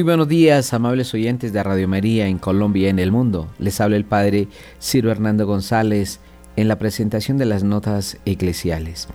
Muy 0.00 0.04
buenos 0.04 0.28
días, 0.28 0.72
amables 0.72 1.12
oyentes 1.12 1.52
de 1.52 1.62
Radio 1.62 1.86
María 1.86 2.26
en 2.26 2.38
Colombia 2.38 2.86
y 2.86 2.88
en 2.88 2.98
el 2.98 3.12
mundo. 3.12 3.48
Les 3.58 3.82
habla 3.82 3.96
el 3.96 4.06
Padre 4.06 4.48
Ciro 4.80 5.10
Hernando 5.10 5.46
González 5.46 6.20
en 6.56 6.68
la 6.68 6.78
presentación 6.78 7.36
de 7.36 7.44
las 7.44 7.64
notas 7.64 8.16
eclesiales. 8.24 9.08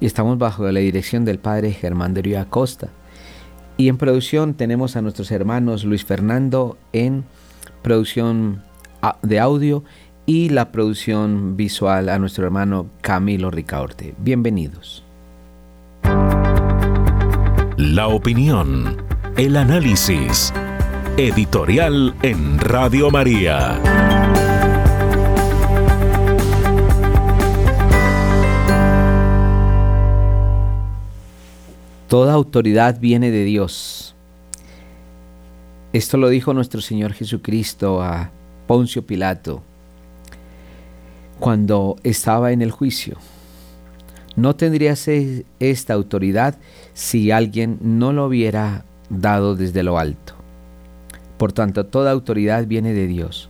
Y 0.00 0.04
estamos 0.04 0.36
bajo 0.36 0.70
la 0.70 0.80
dirección 0.80 1.24
del 1.24 1.38
Padre 1.38 1.72
Germán 1.72 2.12
de 2.12 2.20
Río 2.20 2.40
Acosta. 2.40 2.90
Y 3.78 3.88
en 3.88 3.96
producción 3.96 4.52
tenemos 4.52 4.96
a 4.96 5.00
nuestros 5.00 5.30
hermanos 5.30 5.84
Luis 5.84 6.04
Fernando 6.04 6.76
en 6.92 7.24
producción 7.80 8.62
de 9.22 9.40
audio 9.40 9.82
y 10.26 10.50
la 10.50 10.72
producción 10.72 11.56
visual 11.56 12.10
a 12.10 12.18
nuestro 12.18 12.44
hermano 12.44 12.90
Camilo 13.00 13.50
Ricaorte. 13.50 14.14
Bienvenidos. 14.18 15.04
La 17.78 18.08
opinión 18.08 19.11
el 19.36 19.56
análisis. 19.56 20.52
Editorial 21.16 22.14
en 22.22 22.58
Radio 22.58 23.10
María. 23.10 23.80
Toda 32.08 32.34
autoridad 32.34 33.00
viene 33.00 33.30
de 33.30 33.44
Dios. 33.44 34.14
Esto 35.94 36.18
lo 36.18 36.28
dijo 36.28 36.52
nuestro 36.52 36.82
Señor 36.82 37.14
Jesucristo 37.14 38.02
a 38.02 38.30
Poncio 38.66 39.06
Pilato 39.06 39.62
cuando 41.40 41.96
estaba 42.02 42.52
en 42.52 42.60
el 42.60 42.70
juicio. 42.70 43.16
No 44.36 44.56
tendría 44.56 44.94
esta 45.58 45.94
autoridad 45.94 46.58
si 46.92 47.30
alguien 47.30 47.78
no 47.80 48.12
lo 48.12 48.26
hubiera 48.26 48.84
dado 49.12 49.54
desde 49.54 49.82
lo 49.82 49.98
alto. 49.98 50.34
Por 51.36 51.52
tanto, 51.52 51.86
toda 51.86 52.10
autoridad 52.10 52.66
viene 52.66 52.92
de 52.92 53.06
Dios. 53.06 53.48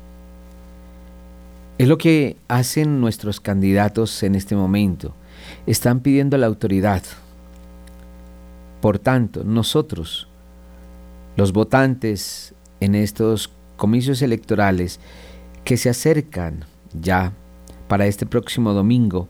Es 1.79 1.89
lo 1.89 1.99
que 1.99 2.37
hacen 2.49 3.01
nuestros 3.01 3.41
candidatos 3.41 4.23
en 4.23 4.35
este 4.35 4.57
momento. 4.57 5.15
Están 5.67 6.01
pidiendo 6.01 6.37
la 6.37 6.47
autoridad. 6.47 7.03
Por 8.81 8.99
tanto, 8.99 9.45
nosotros, 9.45 10.29
los 11.37 11.53
votantes 11.53 12.55
en 12.81 12.95
estos 12.95 13.51
comicios 13.77 14.23
electorales 14.23 15.01
que 15.65 15.77
se 15.77 15.89
acercan 15.89 16.65
ya 17.01 17.33
para 17.89 18.07
este 18.07 18.27
próximo 18.27 18.73
domingo, 18.73 19.29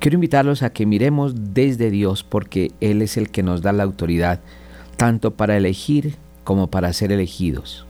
quiero 0.00 0.16
invitarlos 0.16 0.62
a 0.62 0.70
que 0.70 0.86
miremos 0.86 1.34
desde 1.54 1.90
Dios 1.90 2.24
porque 2.24 2.72
Él 2.80 3.02
es 3.02 3.16
el 3.16 3.30
que 3.30 3.42
nos 3.42 3.62
da 3.62 3.72
la 3.72 3.84
autoridad 3.84 4.40
tanto 4.96 5.34
para 5.34 5.56
elegir 5.56 6.16
como 6.44 6.68
para 6.68 6.92
ser 6.92 7.12
elegidos. 7.12 7.86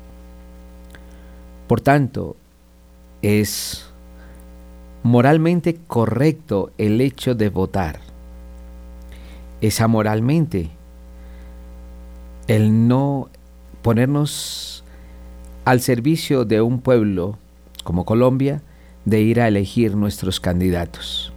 Por 1.67 1.81
tanto, 1.81 2.37
es 3.23 3.87
moralmente 5.03 5.79
correcto 5.87 6.71
el 6.79 7.01
hecho 7.01 7.35
de 7.35 7.49
votar. 7.49 8.01
Es 9.61 9.81
amoralmente 9.81 10.71
el 12.47 12.87
no 12.89 13.29
ponernos 13.83 14.85
al 15.65 15.81
servicio 15.81 16.45
de 16.45 16.61
un 16.61 16.81
pueblo 16.81 17.39
como 17.83 18.05
Colombia 18.05 18.63
de 19.05 19.21
ir 19.21 19.41
a 19.41 19.49
elegir 19.49 19.97
nuestros 19.97 20.41
candidatos. 20.41 21.33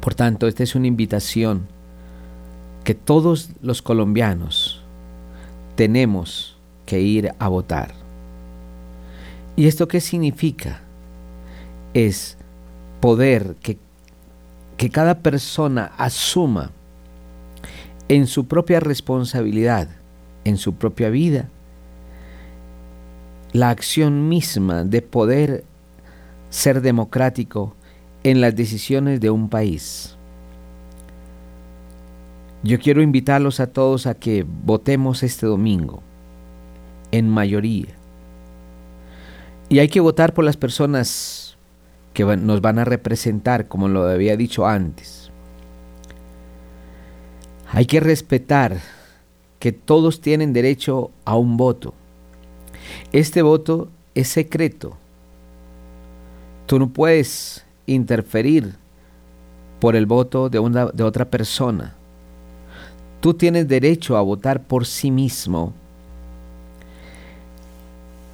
Por 0.00 0.14
tanto, 0.14 0.48
esta 0.48 0.64
es 0.64 0.74
una 0.74 0.88
invitación 0.88 1.68
que 2.84 2.94
todos 2.94 3.50
los 3.62 3.82
colombianos 3.82 4.82
tenemos 5.76 6.56
que 6.86 7.00
ir 7.00 7.32
a 7.38 7.48
votar. 7.48 7.94
¿Y 9.56 9.66
esto 9.66 9.88
qué 9.88 10.00
significa? 10.00 10.80
Es 11.94 12.36
poder 13.00 13.56
que, 13.62 13.78
que 14.76 14.90
cada 14.90 15.18
persona 15.20 15.92
asuma 15.98 16.70
en 18.08 18.26
su 18.26 18.46
propia 18.46 18.80
responsabilidad, 18.80 19.88
en 20.44 20.56
su 20.56 20.74
propia 20.74 21.10
vida, 21.10 21.48
la 23.52 23.70
acción 23.70 24.28
misma 24.28 24.84
de 24.84 25.02
poder 25.02 25.64
ser 26.50 26.80
democrático 26.80 27.74
en 28.24 28.40
las 28.40 28.54
decisiones 28.56 29.20
de 29.20 29.30
un 29.30 29.48
país. 29.48 30.16
Yo 32.64 32.78
quiero 32.78 33.02
invitarlos 33.02 33.58
a 33.58 33.66
todos 33.66 34.06
a 34.06 34.14
que 34.14 34.46
votemos 34.46 35.22
este 35.22 35.46
domingo, 35.46 36.02
en 37.10 37.28
mayoría. 37.28 37.88
Y 39.68 39.80
hay 39.80 39.88
que 39.88 40.00
votar 40.00 40.32
por 40.32 40.44
las 40.44 40.56
personas 40.56 41.56
que 42.14 42.24
nos 42.24 42.60
van 42.60 42.78
a 42.78 42.84
representar, 42.84 43.66
como 43.66 43.88
lo 43.88 44.04
había 44.04 44.36
dicho 44.36 44.66
antes. 44.66 45.30
Hay 47.70 47.86
que 47.86 48.00
respetar 48.00 48.80
que 49.58 49.72
todos 49.72 50.20
tienen 50.20 50.52
derecho 50.52 51.10
a 51.24 51.36
un 51.36 51.56
voto. 51.56 51.94
Este 53.12 53.42
voto 53.42 53.88
es 54.14 54.28
secreto. 54.28 54.96
Tú 56.66 56.78
no 56.78 56.90
puedes 56.90 57.64
interferir 57.86 58.74
por 59.80 59.96
el 59.96 60.06
voto 60.06 60.48
de, 60.48 60.58
una, 60.58 60.86
de 60.86 61.02
otra 61.02 61.30
persona. 61.30 61.96
Tú 63.22 63.34
tienes 63.34 63.68
derecho 63.68 64.16
a 64.16 64.20
votar 64.20 64.64
por 64.64 64.84
sí 64.84 65.12
mismo 65.12 65.72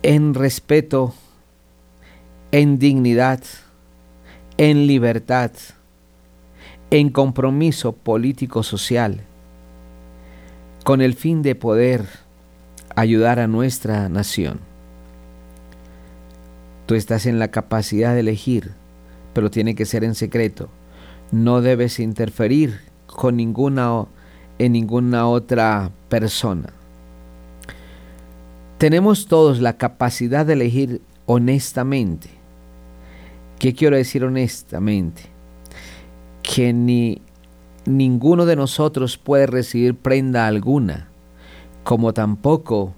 en 0.03 0.33
respeto, 0.33 1.13
en 2.53 2.79
dignidad, 2.79 3.43
en 4.57 4.87
libertad, 4.87 5.51
en 6.91 7.11
compromiso 7.11 7.93
político-social, 7.93 9.21
con 10.85 11.03
el 11.03 11.13
fin 11.13 11.43
de 11.43 11.55
poder 11.55 12.07
ayudar 12.97 13.41
a 13.41 13.47
nuestra 13.47 14.09
nación. 14.09 14.59
Tú 16.87 16.95
estás 16.95 17.27
en 17.27 17.39
la 17.39 17.49
capacidad 17.49 18.15
de 18.15 18.21
elegir, 18.21 18.71
pero 19.35 19.51
tiene 19.51 19.75
que 19.75 19.85
ser 19.85 20.03
en 20.03 20.15
secreto. 20.15 20.71
No 21.31 21.61
debes 21.61 21.99
interferir 21.99 22.81
con 23.07 23.37
ninguna 23.37 24.07
en 24.59 24.73
ninguna 24.73 25.29
otra 25.29 25.91
persona. 26.09 26.73
Tenemos 28.79 29.27
todos 29.27 29.61
la 29.61 29.77
capacidad 29.77 30.47
de 30.47 30.53
elegir 30.53 31.01
honestamente. 31.27 32.31
¿Qué 33.59 33.75
quiero 33.75 33.97
decir 33.97 34.25
honestamente? 34.25 35.23
Que 36.43 36.73
ni 36.73 37.21
ninguno 37.85 38.47
de 38.47 38.57
nosotros 38.57 39.19
puede 39.19 39.47
recibir 39.47 39.95
prenda 39.95 40.47
alguna, 40.47 41.09
como 41.83 42.13
tampoco 42.15 42.95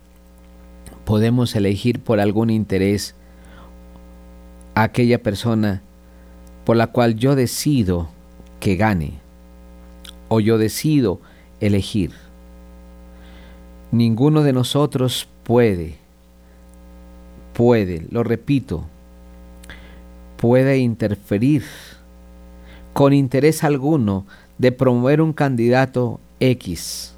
podemos 1.04 1.56
elegir 1.56 2.00
por 2.00 2.20
algún 2.20 2.50
interés 2.50 3.14
a 4.74 4.82
aquella 4.84 5.22
persona 5.22 5.82
por 6.64 6.76
la 6.76 6.88
cual 6.88 7.16
yo 7.16 7.34
decido 7.36 8.10
que 8.60 8.76
gane, 8.76 9.14
o 10.28 10.40
yo 10.40 10.58
decido 10.58 11.20
elegir. 11.60 12.12
Ninguno 13.92 14.42
de 14.42 14.52
nosotros 14.52 15.28
puede, 15.44 15.96
puede, 17.54 18.06
lo 18.10 18.22
repito, 18.22 18.84
puede 20.36 20.78
interferir 20.78 21.64
con 22.92 23.12
interés 23.12 23.64
alguno 23.64 24.26
de 24.58 24.72
promover 24.72 25.20
un 25.20 25.32
candidato 25.32 26.20
X, 26.38 27.14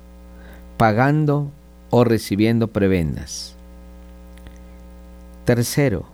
pagando 0.77 1.51
o 1.91 2.05
recibiendo 2.05 2.69
prebendas. 2.69 3.55
Tercero, 5.45 6.07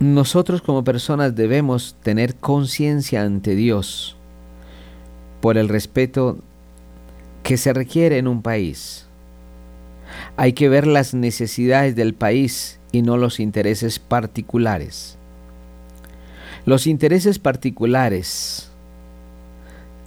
nosotros 0.00 0.60
como 0.60 0.84
personas 0.84 1.34
debemos 1.34 1.96
tener 2.02 2.34
conciencia 2.34 3.22
ante 3.22 3.54
Dios 3.54 4.15
por 5.46 5.58
el 5.58 5.68
respeto 5.68 6.38
que 7.44 7.56
se 7.56 7.72
requiere 7.72 8.18
en 8.18 8.26
un 8.26 8.42
país. 8.42 9.06
Hay 10.36 10.54
que 10.54 10.68
ver 10.68 10.88
las 10.88 11.14
necesidades 11.14 11.94
del 11.94 12.14
país 12.14 12.80
y 12.90 13.02
no 13.02 13.16
los 13.16 13.38
intereses 13.38 14.00
particulares. 14.00 15.16
Los 16.64 16.88
intereses 16.88 17.38
particulares 17.38 18.72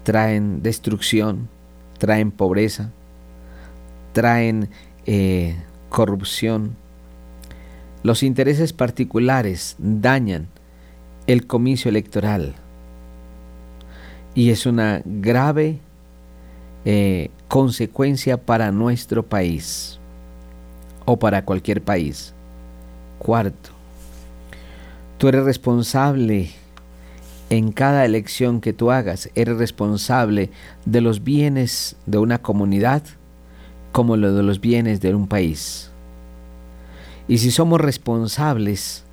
traen 0.03 0.62
destrucción, 0.62 1.47
traen 2.00 2.31
pobreza, 2.31 2.91
traen 4.12 4.68
eh, 5.06 5.56
corrupción. 5.88 6.75
Los 8.03 8.24
intereses 8.24 8.74
particulares 8.74 9.77
dañan 9.77 10.50
el 11.27 11.47
comicio 11.47 11.88
electoral 11.88 12.56
y 14.36 14.52
es 14.52 14.66
una 14.66 15.02
grave 15.06 15.80
eh, 16.86 17.30
consecuencia 17.48 18.38
para 18.38 18.72
nuestro 18.72 19.24
país 19.24 20.00
o 21.06 21.18
para 21.18 21.44
cualquier 21.44 21.81
país. 21.81 22.34
Cuarto, 23.18 23.72
tú 25.18 25.28
eres 25.28 25.44
responsable 25.44 26.52
en 27.50 27.72
cada 27.72 28.06
elección 28.06 28.62
que 28.62 28.74
tú 28.74 28.92
hagas, 28.92 29.30
eres 29.36 29.58
responsable 29.58 30.52
de 30.86 31.02
los 31.02 31.24
bienes 31.24 31.96
de 32.06 32.20
una 32.20 32.38
comunidad 32.38 33.04
como 33.92 34.18
lo 34.18 34.34
de 34.34 34.44
los 34.44 34.62
bienes 34.62 35.02
de 35.02 35.16
un 35.16 35.28
país. 35.28 35.90
Y 37.28 37.40
si 37.40 37.52
somos 37.52 37.82
responsables, 37.82 39.04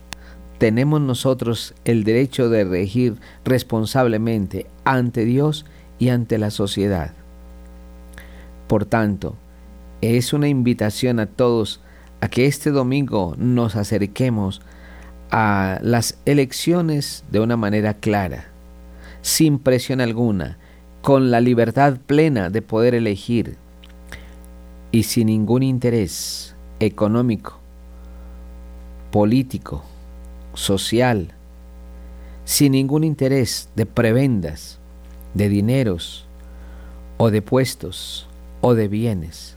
tenemos 0.58 1.00
nosotros 1.00 1.74
el 1.84 2.04
derecho 2.04 2.48
de 2.48 2.64
regir 2.64 3.16
responsablemente 3.44 4.66
ante 4.84 5.24
Dios 5.24 5.66
y 5.98 6.08
ante 6.08 6.38
la 6.38 6.50
sociedad. 6.50 7.12
Por 8.66 8.84
tanto, 8.84 9.36
es 10.00 10.32
una 10.32 10.48
invitación 10.48 11.20
a 11.20 11.26
todos 11.26 11.80
a 12.20 12.28
que 12.28 12.46
este 12.46 12.70
domingo 12.70 13.34
nos 13.38 13.76
acerquemos 13.76 14.62
a 15.30 15.78
las 15.82 16.18
elecciones 16.24 17.24
de 17.30 17.40
una 17.40 17.56
manera 17.56 17.94
clara, 17.94 18.46
sin 19.22 19.58
presión 19.58 20.00
alguna, 20.00 20.58
con 21.02 21.30
la 21.30 21.40
libertad 21.40 21.98
plena 22.06 22.50
de 22.50 22.62
poder 22.62 22.94
elegir 22.94 23.56
y 24.90 25.04
sin 25.04 25.26
ningún 25.26 25.62
interés 25.62 26.54
económico, 26.80 27.58
político, 29.10 29.84
social, 30.56 31.28
sin 32.44 32.72
ningún 32.72 33.04
interés 33.04 33.68
de 33.76 33.86
prebendas, 33.86 34.80
de 35.34 35.48
dineros 35.48 36.26
o 37.18 37.30
de 37.30 37.42
puestos 37.42 38.26
o 38.62 38.74
de 38.74 38.88
bienes, 38.88 39.56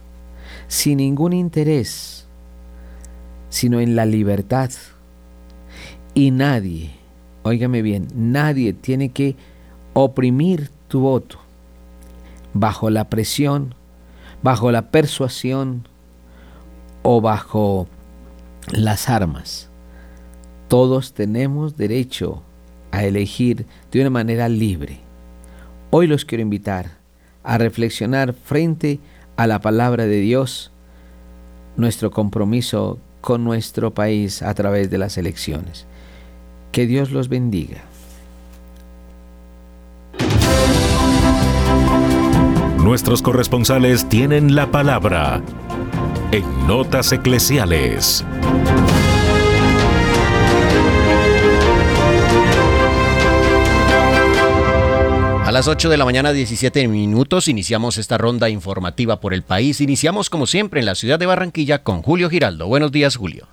sin 0.68 0.98
ningún 0.98 1.32
interés, 1.32 2.26
sino 3.48 3.80
en 3.80 3.96
la 3.96 4.06
libertad. 4.06 4.70
Y 6.14 6.30
nadie, 6.30 6.90
óigame 7.42 7.82
bien, 7.82 8.08
nadie 8.14 8.72
tiene 8.72 9.10
que 9.10 9.36
oprimir 9.94 10.70
tu 10.88 11.00
voto 11.00 11.38
bajo 12.52 12.90
la 12.90 13.08
presión, 13.08 13.74
bajo 14.42 14.70
la 14.70 14.90
persuasión 14.90 15.88
o 17.02 17.20
bajo 17.20 17.88
las 18.72 19.08
armas. 19.08 19.69
Todos 20.70 21.14
tenemos 21.14 21.76
derecho 21.76 22.44
a 22.92 23.02
elegir 23.02 23.66
de 23.90 24.02
una 24.02 24.10
manera 24.10 24.48
libre. 24.48 25.00
Hoy 25.90 26.06
los 26.06 26.24
quiero 26.24 26.42
invitar 26.42 26.92
a 27.42 27.58
reflexionar 27.58 28.34
frente 28.34 29.00
a 29.36 29.48
la 29.48 29.60
palabra 29.60 30.06
de 30.06 30.20
Dios, 30.20 30.70
nuestro 31.76 32.12
compromiso 32.12 33.00
con 33.20 33.42
nuestro 33.42 33.92
país 33.92 34.42
a 34.42 34.54
través 34.54 34.90
de 34.90 34.98
las 34.98 35.18
elecciones. 35.18 35.86
Que 36.70 36.86
Dios 36.86 37.10
los 37.10 37.28
bendiga. 37.28 37.82
Nuestros 42.78 43.22
corresponsales 43.22 44.08
tienen 44.08 44.54
la 44.54 44.70
palabra 44.70 45.42
en 46.30 46.44
Notas 46.68 47.10
Eclesiales. 47.10 48.24
A 55.50 55.52
las 55.52 55.66
8 55.66 55.88
de 55.88 55.96
la 55.96 56.04
mañana 56.04 56.30
17 56.30 56.86
minutos 56.86 57.48
iniciamos 57.48 57.98
esta 57.98 58.16
ronda 58.16 58.48
informativa 58.48 59.18
por 59.18 59.34
el 59.34 59.42
país. 59.42 59.80
Iniciamos 59.80 60.30
como 60.30 60.46
siempre 60.46 60.78
en 60.78 60.86
la 60.86 60.94
ciudad 60.94 61.18
de 61.18 61.26
Barranquilla 61.26 61.82
con 61.82 62.02
Julio 62.02 62.30
Giraldo. 62.30 62.68
Buenos 62.68 62.92
días 62.92 63.16
Julio. 63.16 63.48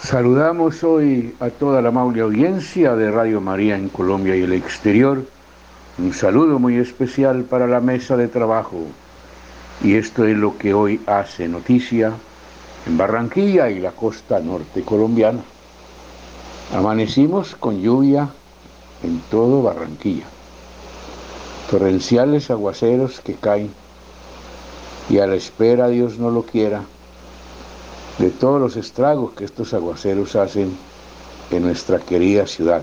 Saludamos 0.00 0.82
hoy 0.82 1.34
a 1.38 1.50
toda 1.50 1.82
la 1.82 1.90
amable 1.90 2.22
audiencia 2.22 2.96
de 2.96 3.10
Radio 3.10 3.42
María 3.42 3.76
en 3.76 3.90
Colombia 3.90 4.34
y 4.34 4.44
el 4.44 4.54
exterior. 4.54 5.26
Un 5.98 6.14
saludo 6.14 6.58
muy 6.58 6.76
especial 6.76 7.42
para 7.42 7.66
la 7.66 7.82
mesa 7.82 8.16
de 8.16 8.28
trabajo. 8.28 8.86
Y 9.84 9.96
esto 9.96 10.24
es 10.24 10.38
lo 10.38 10.56
que 10.56 10.72
hoy 10.72 11.02
hace 11.06 11.48
noticia 11.48 12.14
en 12.86 12.96
Barranquilla 12.96 13.68
y 13.68 13.78
la 13.78 13.90
costa 13.90 14.40
norte 14.40 14.80
colombiana. 14.80 15.42
Amanecimos 16.74 17.54
con 17.56 17.82
lluvia 17.82 18.26
en 19.02 19.20
todo 19.28 19.62
Barranquilla 19.62 20.24
torrenciales 21.70 22.50
aguaceros 22.50 23.20
que 23.20 23.34
caen 23.34 23.70
y 25.08 25.18
a 25.18 25.26
la 25.26 25.34
espera, 25.34 25.88
Dios 25.88 26.18
no 26.18 26.30
lo 26.30 26.42
quiera, 26.42 26.82
de 28.18 28.30
todos 28.30 28.60
los 28.60 28.76
estragos 28.76 29.34
que 29.34 29.44
estos 29.44 29.74
aguaceros 29.74 30.34
hacen 30.36 30.76
en 31.50 31.62
nuestra 31.62 31.98
querida 31.98 32.46
ciudad. 32.46 32.82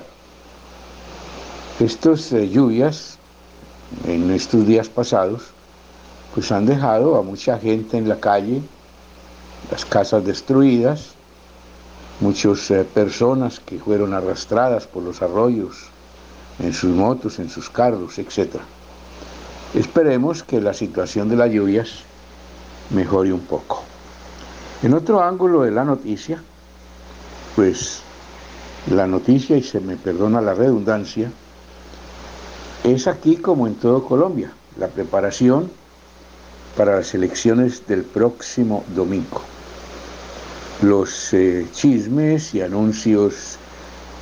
Estas 1.79 2.31
eh, 2.31 2.47
lluvias 2.49 3.17
en 4.07 4.31
estos 4.31 4.65
días 4.65 4.89
pasados 4.89 5.43
pues 6.33 6.51
han 6.51 6.65
dejado 6.65 7.17
a 7.17 7.21
mucha 7.21 7.59
gente 7.59 7.97
en 7.97 8.09
la 8.09 8.19
calle, 8.19 8.61
las 9.71 9.85
casas 9.85 10.25
destruidas, 10.25 11.11
muchas 12.19 12.69
eh, 12.71 12.85
personas 12.85 13.59
que 13.59 13.79
fueron 13.79 14.13
arrastradas 14.13 14.87
por 14.87 15.03
los 15.03 15.21
arroyos 15.21 15.92
en 16.59 16.73
sus 16.73 16.91
motos, 16.91 17.39
en 17.39 17.49
sus 17.49 17.69
carros, 17.69 18.17
etc. 18.19 18.57
Esperemos 19.73 20.43
que 20.43 20.61
la 20.61 20.73
situación 20.73 21.29
de 21.29 21.35
las 21.35 21.51
lluvias 21.51 22.03
mejore 22.91 23.33
un 23.33 23.41
poco. 23.41 23.83
En 24.83 24.93
otro 24.93 25.23
ángulo 25.23 25.63
de 25.63 25.71
la 25.71 25.83
noticia, 25.83 26.41
pues 27.55 28.01
la 28.91 29.07
noticia, 29.07 29.57
y 29.57 29.63
se 29.63 29.79
me 29.79 29.95
perdona 29.95 30.41
la 30.41 30.53
redundancia, 30.53 31.31
es 32.83 33.07
aquí 33.07 33.37
como 33.37 33.65
en 33.65 33.75
todo 33.75 34.03
Colombia, 34.05 34.51
la 34.77 34.89
preparación 34.89 35.71
para 36.75 36.97
las 36.97 37.13
elecciones 37.13 37.87
del 37.87 38.03
próximo 38.03 38.83
domingo. 38.93 39.41
Los 40.81 41.33
eh, 41.33 41.65
chismes 41.71 42.53
y 42.53 42.61
anuncios 42.61 43.57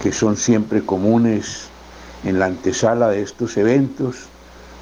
que 0.01 0.11
son 0.11 0.37
siempre 0.37 0.85
comunes 0.85 1.70
en 2.23 2.39
la 2.39 2.45
antesala 2.45 3.09
de 3.09 3.21
estos 3.21 3.57
eventos, 3.57 4.27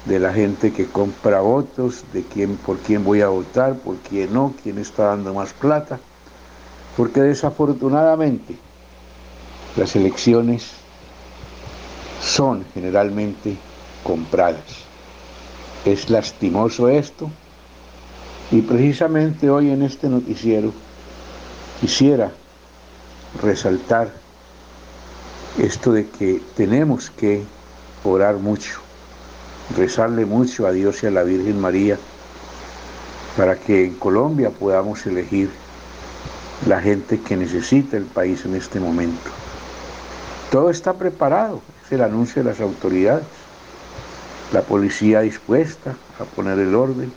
de 0.04 0.18
la 0.18 0.32
gente 0.32 0.72
que 0.72 0.86
compra 0.86 1.40
votos, 1.40 2.04
de 2.12 2.22
quién, 2.22 2.56
por 2.56 2.78
quién 2.78 3.04
voy 3.04 3.20
a 3.20 3.28
votar, 3.28 3.76
por 3.76 3.96
quién 3.96 4.32
no, 4.32 4.54
quién 4.62 4.78
está 4.78 5.04
dando 5.04 5.34
más 5.34 5.52
plata, 5.52 6.00
porque 6.96 7.20
desafortunadamente 7.20 8.56
las 9.76 9.94
elecciones 9.96 10.70
son 12.22 12.64
generalmente 12.74 13.56
compradas. 14.02 14.84
Es 15.84 16.10
lastimoso 16.10 16.88
esto 16.88 17.30
y 18.50 18.60
precisamente 18.62 19.48
hoy 19.48 19.70
en 19.70 19.82
este 19.82 20.08
noticiero 20.08 20.72
quisiera 21.80 22.30
resaltar 23.42 24.19
esto 25.58 25.92
de 25.92 26.06
que 26.06 26.40
tenemos 26.56 27.10
que 27.10 27.42
orar 28.04 28.36
mucho, 28.36 28.80
rezarle 29.76 30.24
mucho 30.24 30.66
a 30.66 30.72
Dios 30.72 31.02
y 31.02 31.06
a 31.06 31.10
la 31.10 31.22
Virgen 31.22 31.60
María 31.60 31.98
para 33.36 33.56
que 33.56 33.86
en 33.86 33.94
Colombia 33.94 34.50
podamos 34.50 35.04
elegir 35.06 35.50
la 36.66 36.80
gente 36.80 37.20
que 37.20 37.36
necesita 37.36 37.96
el 37.96 38.04
país 38.04 38.44
en 38.44 38.54
este 38.54 38.80
momento. 38.80 39.30
Todo 40.50 40.70
está 40.70 40.94
preparado, 40.94 41.62
es 41.84 41.92
el 41.92 42.02
anuncio 42.02 42.42
de 42.42 42.50
las 42.50 42.60
autoridades, 42.60 43.24
la 44.52 44.62
policía 44.62 45.20
dispuesta 45.20 45.94
a 46.18 46.24
poner 46.24 46.58
el 46.58 46.74
orden, 46.74 47.12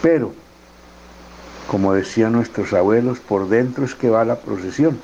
pero, 0.00 0.32
como 1.70 1.92
decían 1.92 2.32
nuestros 2.32 2.72
abuelos, 2.72 3.20
por 3.20 3.48
dentro 3.48 3.84
es 3.84 3.94
que 3.94 4.10
va 4.10 4.24
la 4.24 4.36
procesión 4.36 4.98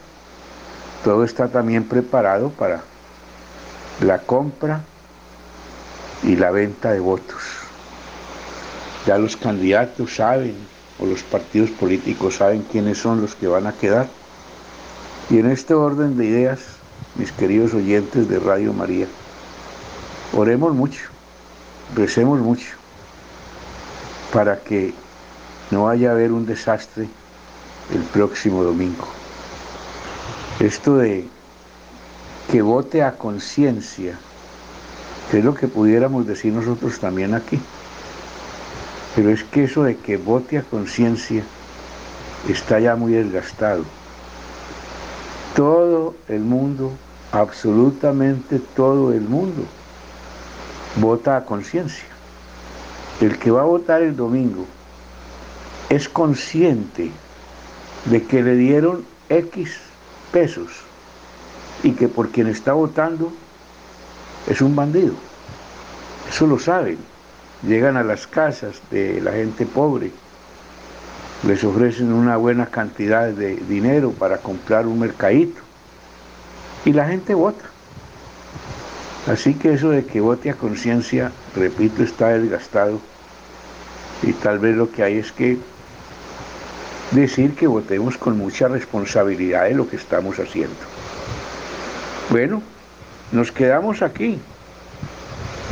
todo 1.09 1.25
está 1.25 1.49
también 1.49 1.85
preparado 1.85 2.51
para 2.51 2.83
la 4.03 4.19
compra 4.19 4.83
y 6.23 6.37
la 6.37 6.51
venta 6.51 6.93
de 6.93 7.01
votos. 7.01 7.43
Ya 9.07 9.17
los 9.17 9.35
candidatos 9.35 10.17
saben, 10.17 10.55
o 11.01 11.07
los 11.07 11.23
partidos 11.23 11.71
políticos 11.71 12.37
saben 12.37 12.61
quiénes 12.71 12.99
son 12.99 13.23
los 13.23 13.35
que 13.35 13.47
van 13.47 13.67
a 13.67 13.73
quedar. 13.73 14.07
Y 15.31 15.39
en 15.39 15.51
este 15.51 15.73
orden 15.73 16.19
de 16.19 16.27
ideas, 16.27 16.61
mis 17.15 17.33
queridos 17.33 17.73
oyentes 17.73 18.29
de 18.29 18.39
Radio 18.39 18.75
María, 18.75 19.07
oremos 20.35 20.75
mucho, 20.75 21.05
recemos 21.97 22.39
mucho, 22.39 22.77
para 24.31 24.61
que 24.61 24.93
no 25.71 25.85
vaya 25.85 26.11
a 26.11 26.13
haber 26.13 26.33
un 26.33 26.45
desastre 26.45 27.09
el 27.95 28.03
próximo 28.03 28.63
domingo. 28.63 29.18
Esto 30.61 30.97
de 30.97 31.29
que 32.51 32.63
vote 32.63 33.05
a 33.05 33.13
conciencia, 33.13 34.19
que 35.31 35.39
es 35.39 35.45
lo 35.45 35.55
que 35.55 35.69
pudiéramos 35.69 36.27
decir 36.27 36.53
nosotros 36.53 36.99
también 36.99 37.33
aquí. 37.35 37.61
Pero 39.15 39.31
es 39.31 39.45
que 39.45 39.65
eso 39.65 39.85
de 39.85 39.97
que 39.97 40.17
vote 40.17 40.59
a 40.59 40.63
conciencia 40.63 41.45
está 42.49 42.81
ya 42.81 42.97
muy 42.97 43.13
desgastado. 43.13 43.85
Todo 45.55 46.17
el 46.27 46.41
mundo, 46.41 46.91
absolutamente 47.31 48.59
todo 48.59 49.13
el 49.13 49.21
mundo, 49.21 49.63
vota 50.97 51.37
a 51.37 51.45
conciencia. 51.45 52.09
El 53.21 53.39
que 53.39 53.53
va 53.53 53.61
a 53.61 53.65
votar 53.65 54.03
el 54.03 54.17
domingo 54.17 54.67
es 55.89 56.09
consciente 56.09 57.13
de 58.07 58.25
que 58.25 58.43
le 58.43 58.57
dieron 58.57 59.05
X 59.29 59.88
pesos 60.33 60.69
y 61.83 61.93
que 61.93 62.09
por 62.09 62.31
quien 62.31 62.47
está 62.47 62.73
votando 62.73 63.33
es 64.47 64.61
un 64.61 64.75
bandido. 64.75 65.15
Eso 66.29 66.47
lo 66.47 66.59
saben. 66.59 66.99
Llegan 67.63 67.97
a 67.97 68.05
las 68.05 68.27
casas 68.27 68.81
de 68.91 69.21
la 69.21 69.33
gente 69.33 69.67
pobre, 69.67 70.13
les 71.47 71.65
ofrecen 71.65 72.13
una 72.13 72.37
buena 72.37 72.67
cantidad 72.67 73.29
de 73.29 73.57
dinero 73.57 74.13
para 74.13 74.39
comprar 74.39 74.87
un 74.87 75.01
mercadito 75.01 75.61
y 76.85 76.93
la 76.93 77.07
gente 77.07 77.35
vota. 77.35 77.65
Así 79.27 79.55
que 79.55 79.75
eso 79.75 79.91
de 79.91 80.05
que 80.05 80.21
vote 80.21 80.51
a 80.51 80.55
conciencia, 80.55 81.33
repito, 81.55 82.03
está 82.03 82.29
desgastado 82.29 83.01
y 84.23 84.33
tal 84.33 84.59
vez 84.59 84.77
lo 84.77 84.91
que 84.91 85.03
hay 85.03 85.19
es 85.19 85.33
que 85.33 85.59
decir 87.11 87.55
que 87.55 87.67
votemos 87.67 88.17
con 88.19 88.37
mucha 88.37 88.69
responsabilidad 88.69 89.65
de 89.65 89.75
lo 89.75 89.89
que 89.89 89.97
estamos 89.97 90.39
haciendo. 90.39 90.77
Bueno, 92.31 92.63
nos 93.33 93.51
quedamos 93.51 94.03
aquí, 94.03 94.39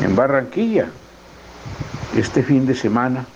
en 0.02 0.16
Barranquilla, 0.16 0.88
este 2.16 2.42
fin 2.42 2.66
de 2.66 2.74
semana. 2.74 3.26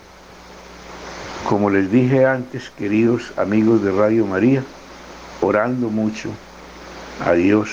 Como 1.49 1.69
les 1.69 1.91
dije 1.91 2.27
antes, 2.27 2.71
queridos 2.71 3.33
amigos 3.37 3.83
de 3.83 3.93
Radio 3.93 4.27
María, 4.27 4.63
orando 5.41 5.89
mucho 5.89 6.31
a 7.25 7.33
Dios 7.33 7.69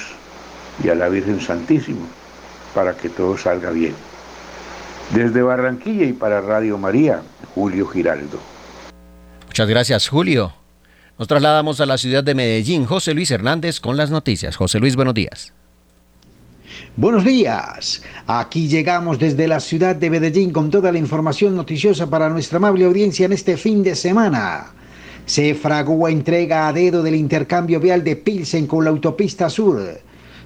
y 0.83 0.89
a 0.89 0.95
la 0.95 1.09
Virgen 1.09 1.39
Santísima 1.41 2.05
para 2.73 2.95
que 2.95 3.09
todo 3.09 3.37
salga 3.37 3.71
bien. 3.71 3.93
Desde 5.13 5.41
Barranquilla 5.41 6.05
y 6.05 6.13
para 6.13 6.41
Radio 6.41 6.77
María, 6.77 7.21
Julio 7.55 7.87
Giraldo. 7.87 8.39
Muchas 9.57 9.69
gracias, 9.69 10.07
Julio. 10.07 10.53
Nos 11.17 11.27
trasladamos 11.27 11.81
a 11.81 11.87
la 11.87 11.97
ciudad 11.97 12.23
de 12.23 12.35
Medellín. 12.35 12.85
José 12.85 13.15
Luis 13.15 13.31
Hernández 13.31 13.79
con 13.79 13.97
las 13.97 14.11
noticias. 14.11 14.55
José 14.55 14.79
Luis, 14.79 14.95
buenos 14.95 15.15
días. 15.15 15.51
Buenos 16.95 17.25
días. 17.25 18.03
Aquí 18.27 18.67
llegamos 18.67 19.17
desde 19.17 19.47
la 19.47 19.59
ciudad 19.59 19.95
de 19.95 20.11
Medellín 20.11 20.51
con 20.51 20.69
toda 20.69 20.91
la 20.91 20.99
información 20.99 21.55
noticiosa 21.55 22.07
para 22.07 22.29
nuestra 22.29 22.57
amable 22.57 22.85
audiencia 22.85 23.25
en 23.25 23.33
este 23.33 23.57
fin 23.57 23.81
de 23.81 23.95
semana. 23.95 24.73
Se 25.25 25.55
fragó 25.55 26.07
entrega 26.07 26.67
a 26.67 26.73
dedo 26.73 27.01
del 27.01 27.15
intercambio 27.15 27.79
vial 27.79 28.03
de 28.03 28.15
Pilsen 28.15 28.67
con 28.67 28.83
la 28.83 28.91
autopista 28.91 29.49
sur. 29.49 29.81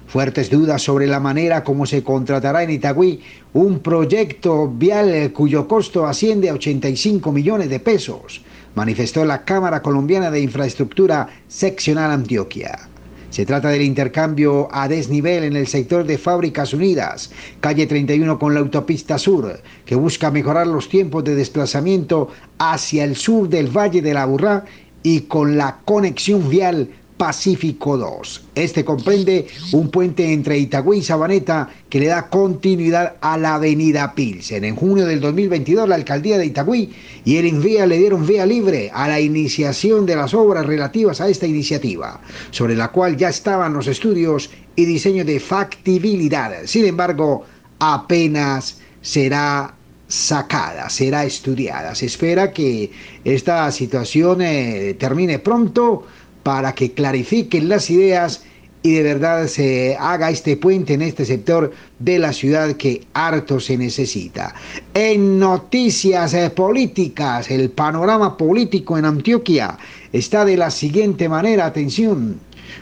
Fuertes 0.06 0.48
dudas 0.48 0.80
sobre 0.80 1.06
la 1.06 1.20
manera 1.20 1.62
como 1.62 1.84
se 1.84 2.02
contratará 2.02 2.62
en 2.62 2.70
Itagüí 2.70 3.20
un 3.52 3.80
proyecto 3.80 4.68
vial 4.68 5.34
cuyo 5.34 5.68
costo 5.68 6.06
asciende 6.06 6.48
a 6.48 6.54
85 6.54 7.30
millones 7.30 7.68
de 7.68 7.78
pesos 7.78 8.40
manifestó 8.74 9.24
la 9.24 9.44
Cámara 9.44 9.82
Colombiana 9.82 10.30
de 10.30 10.40
Infraestructura 10.40 11.28
Seccional 11.48 12.10
Antioquia. 12.10 12.88
Se 13.30 13.46
trata 13.46 13.70
del 13.70 13.80
intercambio 13.80 14.68
a 14.72 14.88
desnivel 14.88 15.44
en 15.44 15.56
el 15.56 15.66
sector 15.66 16.04
de 16.04 16.18
Fábricas 16.18 16.74
Unidas, 16.74 17.30
calle 17.60 17.86
31 17.86 18.38
con 18.38 18.52
la 18.52 18.60
autopista 18.60 19.16
sur, 19.16 19.58
que 19.86 19.94
busca 19.94 20.30
mejorar 20.30 20.66
los 20.66 20.90
tiempos 20.90 21.24
de 21.24 21.34
desplazamiento 21.34 22.28
hacia 22.58 23.04
el 23.04 23.16
sur 23.16 23.48
del 23.48 23.74
Valle 23.74 24.02
de 24.02 24.12
la 24.12 24.26
Burrá 24.26 24.66
y 25.02 25.22
con 25.22 25.56
la 25.56 25.78
conexión 25.84 26.50
vial 26.50 26.90
Pacífico 27.16 27.96
2. 27.96 28.44
Este 28.54 28.84
comprende 28.84 29.46
un 29.72 29.90
puente 29.90 30.32
entre 30.32 30.58
Itagüí 30.58 30.98
y 30.98 31.02
Sabaneta 31.02 31.68
que 31.88 32.00
le 32.00 32.06
da 32.06 32.28
continuidad 32.28 33.16
a 33.20 33.38
la 33.38 33.54
avenida 33.54 34.14
Pilsen. 34.14 34.64
En 34.64 34.76
junio 34.76 35.06
del 35.06 35.20
2022 35.20 35.88
la 35.88 35.94
alcaldía 35.94 36.38
de 36.38 36.46
Itagüí 36.46 36.92
y 37.24 37.36
el 37.36 37.46
INVIA 37.46 37.86
le 37.86 37.98
dieron 37.98 38.26
vía 38.26 38.44
libre 38.44 38.90
a 38.92 39.08
la 39.08 39.20
iniciación 39.20 40.06
de 40.06 40.16
las 40.16 40.34
obras 40.34 40.66
relativas 40.66 41.20
a 41.20 41.28
esta 41.28 41.46
iniciativa, 41.46 42.20
sobre 42.50 42.74
la 42.74 42.88
cual 42.88 43.16
ya 43.16 43.28
estaban 43.28 43.74
los 43.74 43.86
estudios 43.86 44.50
y 44.74 44.84
diseño 44.84 45.24
de 45.24 45.38
factibilidad. 45.38 46.52
Sin 46.64 46.84
embargo, 46.86 47.44
apenas 47.78 48.78
será 49.00 49.74
sacada, 50.12 50.90
será 50.90 51.24
estudiada. 51.24 51.94
Se 51.94 52.06
espera 52.06 52.52
que 52.52 52.90
esta 53.24 53.70
situación 53.72 54.42
eh, 54.42 54.94
termine 54.98 55.38
pronto 55.38 56.04
para 56.42 56.74
que 56.74 56.92
clarifiquen 56.92 57.68
las 57.68 57.90
ideas 57.90 58.44
y 58.82 58.94
de 58.94 59.02
verdad 59.02 59.46
se 59.46 59.96
haga 59.98 60.30
este 60.30 60.56
puente 60.56 60.94
en 60.94 61.02
este 61.02 61.24
sector 61.24 61.72
de 62.00 62.18
la 62.18 62.32
ciudad 62.32 62.74
que 62.76 63.02
harto 63.14 63.60
se 63.60 63.76
necesita. 63.78 64.54
En 64.92 65.38
noticias 65.38 66.34
eh, 66.34 66.50
políticas, 66.50 67.50
el 67.50 67.70
panorama 67.70 68.36
político 68.36 68.98
en 68.98 69.04
Antioquia 69.04 69.78
está 70.12 70.44
de 70.44 70.56
la 70.56 70.70
siguiente 70.70 71.28
manera, 71.28 71.66
atención, 71.66 72.40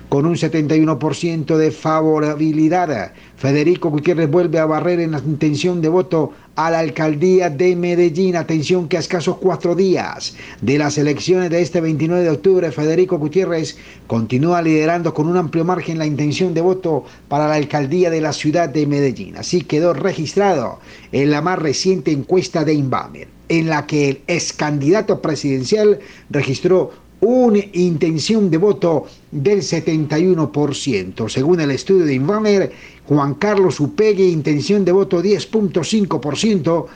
con 0.08 0.26
un 0.26 0.34
71% 0.34 1.56
de 1.56 1.70
favorabilidad. 1.70 3.12
Federico 3.36 3.90
Gutiérrez 3.90 4.30
vuelve 4.30 4.58
a 4.58 4.66
barrer 4.66 5.00
en 5.00 5.12
la 5.12 5.18
intención 5.18 5.80
de 5.80 5.88
voto 5.88 6.32
a 6.56 6.70
la 6.70 6.80
alcaldía 6.80 7.48
de 7.48 7.74
Medellín. 7.74 8.36
Atención 8.36 8.88
que 8.88 8.96
a 8.96 9.00
escasos 9.00 9.38
cuatro 9.38 9.74
días 9.74 10.36
de 10.60 10.76
las 10.76 10.98
elecciones 10.98 11.48
de 11.48 11.62
este 11.62 11.80
29 11.80 12.22
de 12.22 12.30
octubre, 12.30 12.70
Federico 12.72 13.18
Gutiérrez 13.18 13.78
continúa 14.06 14.60
liderando 14.60 15.14
con 15.14 15.26
un 15.26 15.36
amplio 15.36 15.64
margen 15.64 15.98
la 15.98 16.06
intención 16.06 16.52
de 16.52 16.60
voto 16.60 17.04
para 17.28 17.48
la 17.48 17.54
alcaldía 17.54 18.10
de 18.10 18.20
la 18.20 18.32
ciudad 18.32 18.68
de 18.68 18.86
Medellín. 18.86 19.36
Así 19.36 19.62
quedó 19.62 19.94
registrado 19.94 20.80
en 21.12 21.30
la 21.30 21.40
más 21.40 21.58
reciente 21.58 22.10
encuesta 22.10 22.64
de 22.64 22.74
Inbamer, 22.74 23.28
en 23.48 23.68
la 23.68 23.86
que 23.86 24.10
el 24.10 24.20
ex 24.26 24.52
candidato 24.52 25.22
presidencial 25.22 25.98
registró 26.28 26.90
una 27.20 27.58
intención 27.74 28.50
de 28.50 28.56
voto 28.56 29.06
del 29.30 29.60
71%. 29.60 31.28
Según 31.28 31.60
el 31.60 31.70
estudio 31.70 32.04
de 32.04 32.14
Invamer, 32.14 32.72
Juan 33.06 33.34
Carlos 33.34 33.78
Upegui, 33.80 34.30
intención 34.30 34.84
de 34.84 34.92
voto 34.92 35.22
10.5%, 35.22 36.86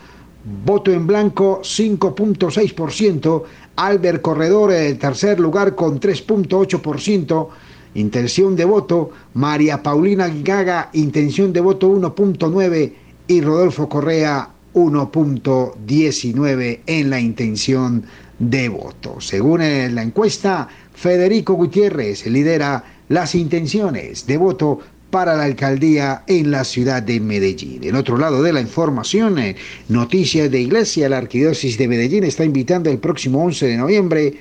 voto 0.64 0.93
en 0.93 1.07
blanco 1.07 1.61
5.6%, 1.62 3.43
Albert 3.76 4.23
Corredor, 4.23 4.73
en 4.73 4.99
tercer 4.99 5.38
lugar 5.40 5.75
con 5.75 6.00
3.8%, 6.00 7.49
intención 7.95 8.57
de 8.57 8.64
voto, 8.64 9.11
María 9.35 9.83
Paulina 9.83 10.28
Gaga, 10.28 10.88
intención 10.95 11.52
de 11.52 11.61
voto 11.61 11.90
1.9% 11.90 12.93
y 13.26 13.40
Rodolfo 13.40 13.88
Correa 13.88 14.50
1.19 14.75 16.81
en 16.87 17.11
la 17.11 17.21
intención 17.21 18.02
de 18.02 18.24
voto. 18.38 19.20
Según 19.20 19.60
la 19.60 20.02
encuesta, 20.02 20.68
Federico 20.94 21.54
Gutiérrez 21.54 22.26
lidera 22.26 22.84
las 23.08 23.34
intenciones 23.34 24.26
de 24.26 24.36
voto 24.36 24.80
para 25.14 25.36
la 25.36 25.44
alcaldía 25.44 26.24
en 26.26 26.50
la 26.50 26.64
ciudad 26.64 27.00
de 27.00 27.20
Medellín. 27.20 27.84
En 27.84 27.94
otro 27.94 28.18
lado 28.18 28.42
de 28.42 28.52
la 28.52 28.60
información, 28.60 29.38
eh, 29.38 29.54
noticias 29.88 30.50
de 30.50 30.60
Iglesia, 30.60 31.08
la 31.08 31.18
Arquidiócesis 31.18 31.78
de 31.78 31.86
Medellín 31.86 32.24
está 32.24 32.44
invitando 32.44 32.90
el 32.90 32.98
próximo 32.98 33.44
11 33.44 33.66
de 33.68 33.76
noviembre 33.76 34.34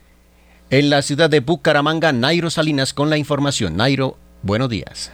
En 0.69 0.91
la 0.91 1.01
ciudad 1.01 1.31
de 1.31 1.41
Bucaramanga, 1.41 2.13
Nairo 2.13 2.51
Salinas 2.51 2.93
con 2.93 3.09
la 3.09 3.17
información. 3.17 3.79
Nairo, 3.79 4.19
buenos 4.43 4.69
días. 4.69 5.11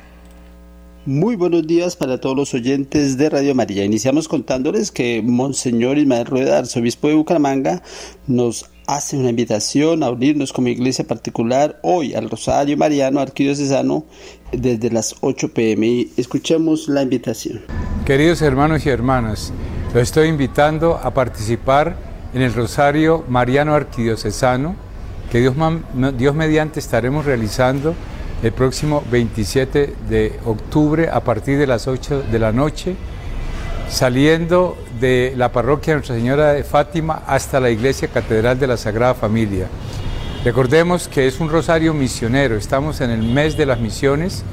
Muy 1.05 1.37
buenos 1.37 1.65
días 1.65 1.95
para 1.95 2.19
todos 2.21 2.35
los 2.35 2.53
oyentes 2.53 3.17
de 3.17 3.31
Radio 3.31 3.55
María. 3.55 3.85
Iniciamos 3.85 4.27
contándoles 4.27 4.91
que 4.91 5.23
Monseñor 5.23 5.99
Ismael 5.99 6.27
Rueda, 6.27 6.59
arzobispo 6.59 7.07
de 7.07 7.15
Bucaramanga, 7.15 7.81
nos 8.27 8.67
hace 8.87 9.17
una 9.17 9.31
invitación 9.31 10.03
a 10.03 10.11
unirnos 10.11 10.53
como 10.53 10.69
iglesia 10.69 11.07
particular 11.07 11.79
hoy 11.83 12.15
al 12.15 12.31
Rosario 12.31 12.77
Mariano 12.77 13.21
Arquidiocesano 13.21 14.05
desde 14.53 14.91
las 14.91 15.17
8 15.21 15.53
pm. 15.53 16.09
escuchemos 16.17 16.89
la 16.89 17.03
invitación. 17.03 17.63
Queridos 18.05 18.43
hermanos 18.43 18.87
y 18.87 18.89
hermanas, 18.89 19.53
los 19.93 20.03
estoy 20.03 20.29
invitando 20.29 20.97
a 20.97 21.13
participar 21.13 21.97
en 22.33 22.43
el 22.43 22.55
Rosario 22.55 23.25
Mariano 23.29 23.75
Arquidiocesano 23.75 24.77
que 25.31 25.41
Dios, 25.41 25.55
Dios 26.17 26.35
mediante 26.35 26.79
estaremos 26.79 27.25
realizando 27.25 27.95
el 28.43 28.53
próximo 28.53 29.03
27 29.11 29.95
de 30.09 30.39
octubre 30.45 31.09
a 31.09 31.21
partir 31.21 31.59
de 31.59 31.67
las 31.67 31.89
8 31.89 32.25
de 32.31 32.39
la 32.39 32.53
noche 32.53 32.95
saliendo 33.89 34.77
de 35.01 35.35
la 35.37 35.53
parroquia 35.53 35.95
Nuestra 35.95 36.17
Señora 36.17 36.53
de 36.53 36.65
Fátima 36.65 37.23
hasta 37.27 37.61
la 37.61 37.71
iglesia 37.71 38.09
catedral 38.09 38.59
de 38.59 38.67
la 38.67 38.77
Sagrada 38.77 39.15
Familia. 39.15 39.69
Recordemos 40.45 41.09
que 41.09 41.27
es 41.27 41.41
un 41.41 41.49
rosario 41.49 41.93
misionero, 41.95 42.57
estamos 42.57 43.01
en 43.01 43.11
el 43.11 43.23
mes 43.23 43.57
de 43.57 43.67
las 43.67 43.81
misiones 43.81 44.45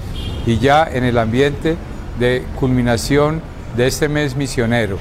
y 0.45 0.57
ya 0.57 0.87
en 0.91 1.03
el 1.03 1.17
ambiente 1.17 1.75
de 2.19 2.43
culminación 2.59 3.41
de 3.77 3.87
este 3.87 4.09
mes 4.09 4.35
misionero. 4.35 4.97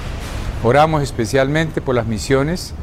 Oramos 0.63 1.03
especialmente 1.03 1.81
por 1.81 1.95
las 1.95 2.07
misiones 2.07 2.75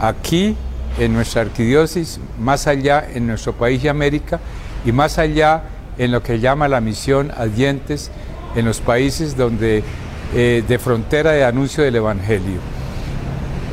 aquí 0.00 0.56
en 0.98 1.12
nuestra 1.12 1.42
arquidiócesis, 1.42 2.18
más 2.38 2.66
allá 2.66 3.06
en 3.12 3.26
nuestro 3.26 3.52
país 3.52 3.84
y 3.84 3.88
América 3.88 4.40
y 4.84 4.92
más 4.92 5.18
allá 5.18 5.62
en 5.98 6.12
lo 6.12 6.22
que 6.22 6.40
llama 6.40 6.68
la 6.68 6.80
misión 6.80 7.30
adyentes 7.36 8.10
en 8.56 8.64
los 8.64 8.80
países 8.80 9.36
donde 9.36 9.84
eh, 10.34 10.62
de 10.66 10.78
frontera 10.78 11.32
de 11.32 11.44
anuncio 11.44 11.82
del 11.82 11.96
Evangelio. 11.96 12.60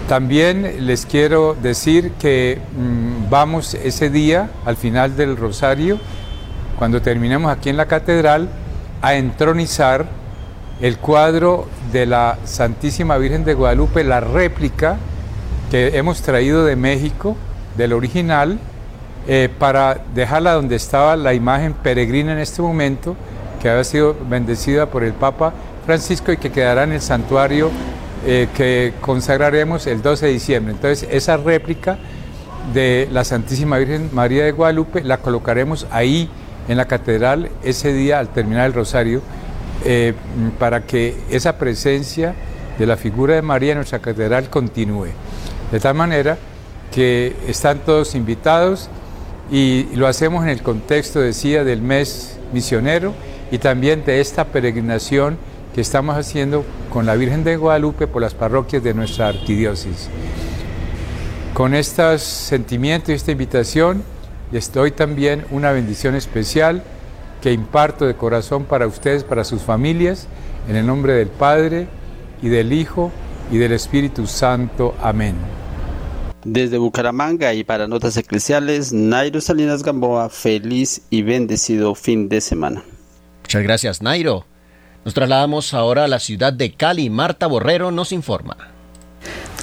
También 0.07 0.87
les 0.87 1.05
quiero 1.05 1.53
decir 1.53 2.13
que 2.13 2.59
mm, 2.77 3.29
vamos 3.29 3.73
ese 3.73 4.09
día, 4.09 4.49
al 4.65 4.77
final 4.77 5.15
del 5.17 5.35
rosario, 5.35 5.99
cuando 6.79 7.01
terminemos 7.01 7.51
aquí 7.51 7.69
en 7.69 7.77
la 7.77 7.87
catedral, 7.87 8.47
a 9.01 9.15
entronizar 9.15 10.05
el 10.81 10.97
cuadro 10.97 11.67
de 11.91 12.05
la 12.05 12.37
Santísima 12.45 13.17
Virgen 13.17 13.43
de 13.43 13.53
Guadalupe, 13.53 14.03
la 14.03 14.19
réplica 14.19 14.97
que 15.69 15.97
hemos 15.97 16.21
traído 16.21 16.65
de 16.65 16.75
México, 16.75 17.35
del 17.75 17.93
original, 17.93 18.59
eh, 19.27 19.49
para 19.59 19.99
dejarla 20.15 20.53
donde 20.53 20.75
estaba 20.77 21.15
la 21.15 21.33
imagen 21.33 21.73
peregrina 21.73 22.31
en 22.31 22.39
este 22.39 22.61
momento, 22.61 23.15
que 23.61 23.69
había 23.69 23.83
sido 23.83 24.15
bendecida 24.29 24.85
por 24.85 25.03
el 25.03 25.13
Papa 25.13 25.53
Francisco 25.87 26.33
y 26.33 26.37
que 26.37 26.51
quedará 26.51 26.83
en 26.83 26.91
el 26.91 27.01
santuario 27.01 27.71
eh, 28.25 28.49
que 28.53 28.93
consagraremos 28.99 29.87
el 29.87 30.01
12 30.01 30.25
de 30.25 30.31
diciembre. 30.33 30.73
Entonces 30.73 31.07
esa 31.09 31.37
réplica 31.37 31.97
de 32.73 33.07
la 33.09 33.23
Santísima 33.23 33.77
Virgen 33.77 34.09
María 34.11 34.43
de 34.43 34.51
Guadalupe 34.51 35.01
la 35.01 35.19
colocaremos 35.19 35.87
ahí 35.89 36.29
en 36.67 36.75
la 36.75 36.85
catedral 36.85 37.49
ese 37.63 37.93
día 37.93 38.19
al 38.19 38.27
terminar 38.27 38.65
el 38.65 38.73
rosario 38.73 39.21
eh, 39.85 40.13
para 40.59 40.85
que 40.85 41.15
esa 41.29 41.57
presencia 41.57 42.35
de 42.77 42.85
la 42.85 42.97
figura 42.97 43.35
de 43.35 43.41
María 43.41 43.71
en 43.71 43.77
nuestra 43.77 43.99
catedral 43.99 44.49
continúe. 44.49 45.07
De 45.71 45.79
tal 45.79 45.95
manera 45.95 46.37
que 46.91 47.33
están 47.47 47.79
todos 47.79 48.13
invitados 48.13 48.89
y 49.49 49.87
lo 49.95 50.05
hacemos 50.05 50.43
en 50.43 50.49
el 50.49 50.61
contexto, 50.61 51.21
decía, 51.21 51.63
del 51.63 51.81
mes 51.81 52.37
misionero 52.51 53.13
y 53.51 53.59
también 53.59 54.03
de 54.03 54.19
esta 54.19 54.43
peregrinación 54.43 55.37
que 55.77 55.81
estamos 55.81 56.17
haciendo 56.17 56.65
con 56.91 57.05
la 57.05 57.13
Virgen 57.13 57.43
de 57.43 57.55
Guadalupe 57.55 58.07
por 58.07 58.19
las 58.19 58.33
parroquias 58.33 58.83
de 58.83 58.95
nuestra 58.95 59.27
arquidiócesis. 59.27 60.09
Con 61.53 61.75
estos 61.75 62.23
sentimientos 62.23 63.09
y 63.09 63.13
esta 63.13 63.31
invitación, 63.31 64.01
les 64.51 64.73
doy 64.73 64.89
también 64.89 65.45
una 65.51 65.71
bendición 65.71 66.15
especial 66.15 66.81
que 67.43 67.51
imparto 67.51 68.07
de 68.07 68.15
corazón 68.15 68.65
para 68.65 68.87
ustedes, 68.87 69.23
para 69.23 69.43
sus 69.43 69.61
familias, 69.61 70.25
en 70.67 70.77
el 70.77 70.87
nombre 70.87 71.13
del 71.13 71.27
Padre 71.27 71.87
y 72.41 72.49
del 72.49 72.73
Hijo 72.73 73.11
y 73.51 73.59
del 73.59 73.73
Espíritu 73.73 74.25
Santo. 74.25 74.95
Amén. 74.99 75.35
Desde 76.43 76.79
Bucaramanga 76.79 77.53
y 77.53 77.63
para 77.63 77.87
Notas 77.87 78.17
Eclesiales, 78.17 78.93
Nairo 78.93 79.41
Salinas 79.41 79.83
Gamboa, 79.83 80.31
feliz 80.31 81.03
y 81.11 81.21
bendecido 81.21 81.93
fin 81.93 82.29
de 82.29 82.41
semana. 82.41 82.83
Muchas 83.43 83.61
gracias, 83.61 84.01
Nairo. 84.01 84.56
Nos 85.07 85.13
trasladamos 85.13 85.73
ahora 85.73 86.03
a 86.03 86.07
la 86.09 86.19
ciudad 86.19 86.51
de 86.51 86.73
Cali. 86.73 87.09
Marta 87.09 87.47
Borrero 87.47 87.91
nos 87.91 88.11
informa. 88.11 88.57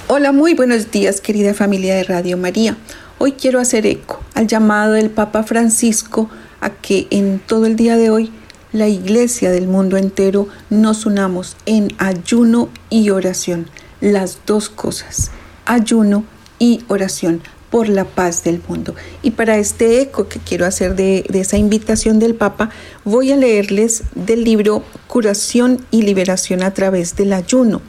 Hola, 0.07 0.31
muy 0.31 0.55
buenos 0.55 0.89
días 0.89 1.21
querida 1.21 1.53
familia 1.53 1.93
de 1.93 2.03
Radio 2.03 2.35
María. 2.35 2.75
Hoy 3.19 3.33
quiero 3.33 3.59
hacer 3.59 3.85
eco 3.85 4.23
al 4.33 4.47
llamado 4.47 4.93
del 4.93 5.11
Papa 5.11 5.43
Francisco 5.43 6.31
a 6.61 6.71
que 6.71 7.05
en 7.11 7.37
todo 7.37 7.67
el 7.67 7.75
día 7.75 7.95
de 7.95 8.09
hoy 8.09 8.31
la 8.71 8.87
iglesia 8.87 9.51
del 9.51 9.67
mundo 9.67 9.97
entero 9.97 10.47
nos 10.71 11.05
unamos 11.05 11.57
en 11.67 11.89
ayuno 11.99 12.69
y 12.89 13.11
oración. 13.11 13.69
Las 14.01 14.39
dos 14.47 14.69
cosas, 14.69 15.29
ayuno 15.67 16.23
y 16.57 16.83
oración 16.87 17.43
por 17.75 17.89
la 17.89 18.05
paz 18.05 18.45
del 18.45 18.61
mundo. 18.69 18.95
Y 19.21 19.31
para 19.31 19.57
este 19.57 19.99
eco 19.99 20.29
que 20.29 20.39
quiero 20.39 20.65
hacer 20.65 20.95
de, 20.95 21.25
esa 21.33 21.57
invitación 21.57 22.19
del 22.19 22.33
Papa, 22.33 22.69
voy 23.03 23.33
a 23.33 23.35
leerles 23.35 24.03
del 24.15 24.45
libro 24.45 24.81
Curación 25.07 25.85
y 25.91 26.03
Liberación 26.03 26.63
a 26.63 26.73
través 26.73 27.17
del 27.17 27.33
ayuno, 27.33 27.81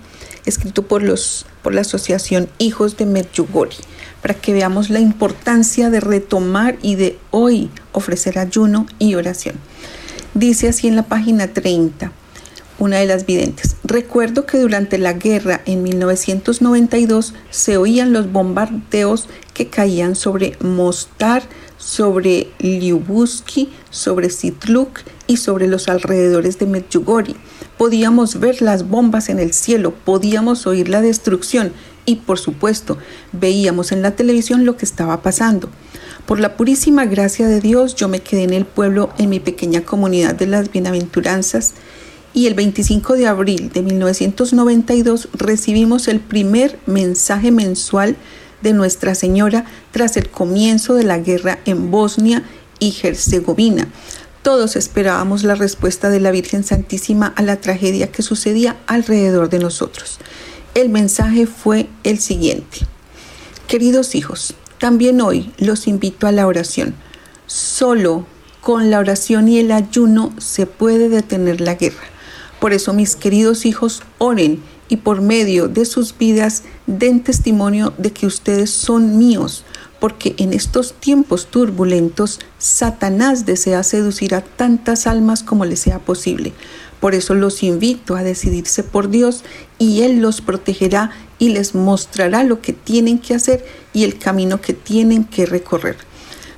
escrito 0.45 0.83
por, 0.83 1.05
los, 1.05 1.47
por 1.63 1.73
la 1.73 1.83
Asociación 1.83 2.49
Hijos 2.59 2.97
de 2.97 3.07
Medjugorje, 3.07 3.85
para 4.23 4.35
que 4.35 4.53
veamos 4.53 4.91
la 4.91 4.99
importancia 4.99 5.89
de 5.89 6.01
retomar 6.01 6.77
y 6.83 6.97
de 6.97 7.17
hoy 7.31 7.71
ofrecer 7.93 8.41
ayuno 8.41 8.89
y 8.99 9.15
oración. 9.15 9.55
Dice 10.35 10.67
así 10.67 10.89
en 10.89 10.97
la 10.97 11.05
página 11.05 11.47
30 11.47 12.11
una 12.79 12.99
de 12.99 13.07
las 13.07 13.27
videntes. 13.27 13.77
Recuerdo 13.85 14.47
que 14.47 14.59
durante 14.59 14.99
la 14.99 15.15
guerra 15.15 15.63
en 15.67 15.83
1992 15.83 17.35
se 17.51 17.77
oían 17.77 18.13
los 18.13 18.31
bombardeos 18.31 19.29
que 19.55 19.69
caían 19.69 20.15
sobre 20.15 20.57
Mostar, 20.61 21.43
sobre 21.79 22.49
Liubuski, 22.59 23.71
sobre 23.91 24.31
Sitluk 24.31 25.01
y 25.27 25.39
sobre 25.39 25.67
los 25.67 25.89
alrededores 25.89 26.59
de 26.59 26.67
Medjugorje. 26.67 27.35
Podíamos 27.79 28.41
ver 28.41 28.63
las 28.63 28.89
bombas 28.89 29.29
en 29.29 29.39
el 29.39 29.53
cielo, 29.53 29.93
podíamos 29.93 30.67
oír 30.67 30.89
la 30.89 31.03
destrucción 31.03 31.73
y 32.07 32.17
por 32.17 32.39
supuesto 32.39 32.97
veíamos 33.33 33.93
en 33.93 34.03
la 34.03 34.13
televisión 34.13 34.65
lo 34.65 34.77
que 34.77 34.85
estaba 34.85 35.23
pasando. 35.23 35.69
Por 36.27 36.41
la 36.41 36.57
purísima 36.57 37.05
gracia 37.05 37.47
de 37.47 37.61
Dios 37.61 37.95
yo 37.95 38.09
me 38.09 38.21
quedé 38.21 38.45
en 38.45 38.53
el 38.53 38.65
pueblo, 38.65 39.11
en 39.19 39.31
mi 39.31 39.41
pequeña 39.41 39.83
comunidad 39.83 40.35
de 40.35 40.47
las 40.47 40.73
bienaventuranzas 40.73 41.75
y 42.37 42.47
el 42.47 42.53
25 42.53 43.15
de 43.15 43.27
abril 43.27 43.71
de 43.73 43.81
1992 43.81 45.31
recibimos 45.33 46.07
el 46.07 46.21
primer 46.21 46.79
mensaje 46.85 47.51
mensual 47.51 48.15
de 48.61 48.75
Nuestra 48.75 49.15
Señora 49.15 49.65
tras 49.91 50.19
el 50.19 50.29
comienzo 50.29 50.93
de 50.93 51.05
la 51.05 51.17
guerra 51.17 51.61
en 51.65 51.91
Bosnia 51.91 52.43
y 52.79 52.95
Herzegovina. 53.03 53.89
Todos 54.43 54.77
esperábamos 54.77 55.45
la 55.45 55.55
respuesta 55.55 56.11
de 56.11 56.21
la 56.21 56.31
Virgen 56.31 56.63
Santísima 56.63 57.33
a 57.37 57.43
la 57.43 57.57
tragedia 57.57 58.13
que 58.13 58.21
sucedía 58.21 58.77
alrededor 58.87 59.49
de 59.49 59.59
nosotros. 59.59 60.19
El 60.75 60.91
mensaje 60.91 61.47
fue 61.47 61.89
el 62.05 62.19
siguiente. 62.19 62.81
Queridos 63.67 64.15
hijos, 64.15 64.53
también 64.77 65.23
hoy 65.23 65.55
los 65.57 65.89
invito 65.89 66.27
a 66.27 66.33
la 66.33 66.47
oración. 66.47 66.97
Solo 67.47 68.27
con 68.61 68.91
la 68.91 68.99
oración 68.99 69.49
y 69.49 69.59
el 69.59 69.73
ayuno 69.73 70.35
se 70.37 70.67
puede 70.67 71.09
detener 71.09 71.63
la 71.63 71.77
guerra 71.77 72.11
Por 72.61 72.73
eso, 72.73 72.93
mis 72.93 73.17
queridos 73.17 73.67
hijos, 73.67 74.03
oren 74.19 74.63
y 74.89 74.97
por 74.97 75.21
medio 75.21 75.69
de 75.69 75.85
sus 75.85 76.17
vidas 76.17 76.63
den 76.87 77.23
testimonio 77.23 77.93
de 77.99 78.13
que 78.13 78.27
ustedes 78.27 78.71
son 78.71 79.19
míos, 79.19 79.65
porque 80.01 80.35
en 80.39 80.53
estos 80.53 80.95
tiempos 80.95 81.47
turbulentos 81.47 82.41
Satanás 82.59 83.47
desea 83.47 83.83
seducir 83.83 84.35
a 84.35 84.43
tantas 84.43 85.07
almas 85.07 85.43
como 85.43 85.65
le 85.65 85.77
sea 85.77 85.99
posible. 85.99 86.53
Por 87.01 87.15
eso 87.15 87.35
los 87.35 87.63
invito 87.63 88.17
a 88.17 88.23
decidirse 88.23 88.83
por 88.83 89.11
Dios 89.11 89.45
y 89.79 90.03
Él 90.03 90.21
los 90.21 90.41
protegerá 90.41 91.11
y 91.39 91.51
les 91.51 91.75
mostrará 91.75 92.43
lo 92.43 92.63
que 92.63 92.73
tienen 92.73 93.19
que 93.19 93.35
hacer 93.35 93.65
y 93.93 94.05
el 94.05 94.19
camino 94.19 94.61
que 94.61 94.73
tienen 94.73 95.25
que 95.25 95.45
recorrer. 95.45 95.97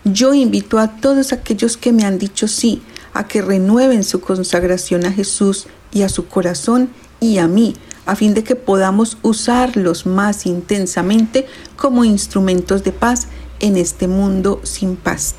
Yo 0.04 0.34
invito 0.34 0.78
a 0.78 0.96
todos 1.00 1.32
aquellos 1.32 1.76
que 1.76 1.92
me 1.92 2.04
han 2.04 2.18
dicho 2.18 2.46
sí 2.46 2.82
a 3.14 3.26
que 3.26 3.42
renueven 3.42 4.04
su 4.04 4.20
consagración 4.20 5.04
a 5.04 5.12
Jesús 5.12 5.66
y 5.92 6.02
a 6.02 6.08
su 6.08 6.26
corazón 6.26 6.90
y 7.20 7.38
a 7.38 7.48
mí, 7.48 7.74
a 8.06 8.16
fin 8.16 8.34
de 8.34 8.44
que 8.44 8.56
podamos 8.56 9.18
usarlos 9.22 10.06
más 10.06 10.46
intensamente 10.46 11.46
como 11.76 12.04
instrumentos 12.04 12.84
de 12.84 12.92
paz 12.92 13.28
en 13.60 13.76
este 13.76 14.08
mundo 14.08 14.60
sin 14.62 14.96
paz. 14.96 15.34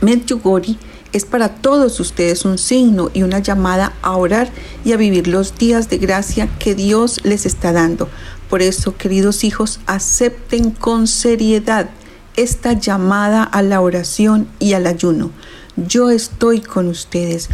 Medjugorje 0.00 0.76
es 1.12 1.24
para 1.24 1.54
todos 1.54 2.00
ustedes 2.00 2.44
un 2.44 2.58
signo 2.58 3.10
y 3.14 3.22
una 3.22 3.38
llamada 3.38 3.94
a 4.02 4.16
orar 4.16 4.50
y 4.84 4.92
a 4.92 4.96
vivir 4.96 5.26
los 5.26 5.56
días 5.56 5.88
de 5.88 5.98
gracia 5.98 6.48
que 6.58 6.74
Dios 6.74 7.20
les 7.24 7.46
está 7.46 7.72
dando. 7.72 8.08
Por 8.50 8.62
eso, 8.62 8.96
queridos 8.96 9.44
hijos, 9.44 9.80
acepten 9.86 10.70
con 10.70 11.06
seriedad 11.06 11.90
esta 12.36 12.72
llamada 12.74 13.42
a 13.42 13.62
la 13.62 13.80
oración 13.80 14.48
y 14.58 14.74
al 14.74 14.86
ayuno. 14.86 15.30
Yo 15.76 16.10
estoy 16.10 16.60
con 16.60 16.88
ustedes 16.88 17.48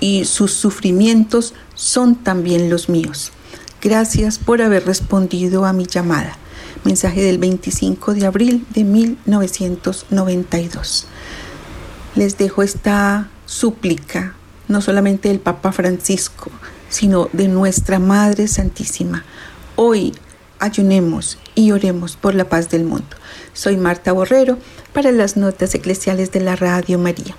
y 0.00 0.24
sus 0.24 0.52
sufrimientos 0.52 1.54
son 1.74 2.16
también 2.16 2.70
los 2.70 2.88
míos. 2.88 3.32
Gracias 3.82 4.38
por 4.38 4.62
haber 4.62 4.86
respondido 4.86 5.64
a 5.64 5.72
mi 5.72 5.86
llamada. 5.86 6.38
Mensaje 6.84 7.22
del 7.22 7.38
25 7.38 8.14
de 8.14 8.26
abril 8.26 8.64
de 8.74 8.84
1992 8.84 11.06
les 12.14 12.38
dejo 12.38 12.62
esta 12.62 13.28
súplica, 13.46 14.34
no 14.68 14.80
solamente 14.80 15.28
del 15.28 15.40
Papa 15.40 15.72
Francisco, 15.72 16.50
sino 16.88 17.28
de 17.32 17.48
nuestra 17.48 17.98
Madre 17.98 18.48
Santísima. 18.48 19.24
Hoy 19.76 20.14
ayunemos 20.60 21.38
y 21.54 21.72
oremos 21.72 22.16
por 22.16 22.34
la 22.34 22.48
paz 22.48 22.70
del 22.70 22.84
mundo. 22.84 23.16
Soy 23.52 23.76
Marta 23.76 24.12
Borrero 24.12 24.58
para 24.92 25.10
las 25.10 25.36
notas 25.36 25.74
eclesiales 25.74 26.30
de 26.30 26.40
la 26.40 26.56
Radio 26.56 26.98
María. 26.98 27.34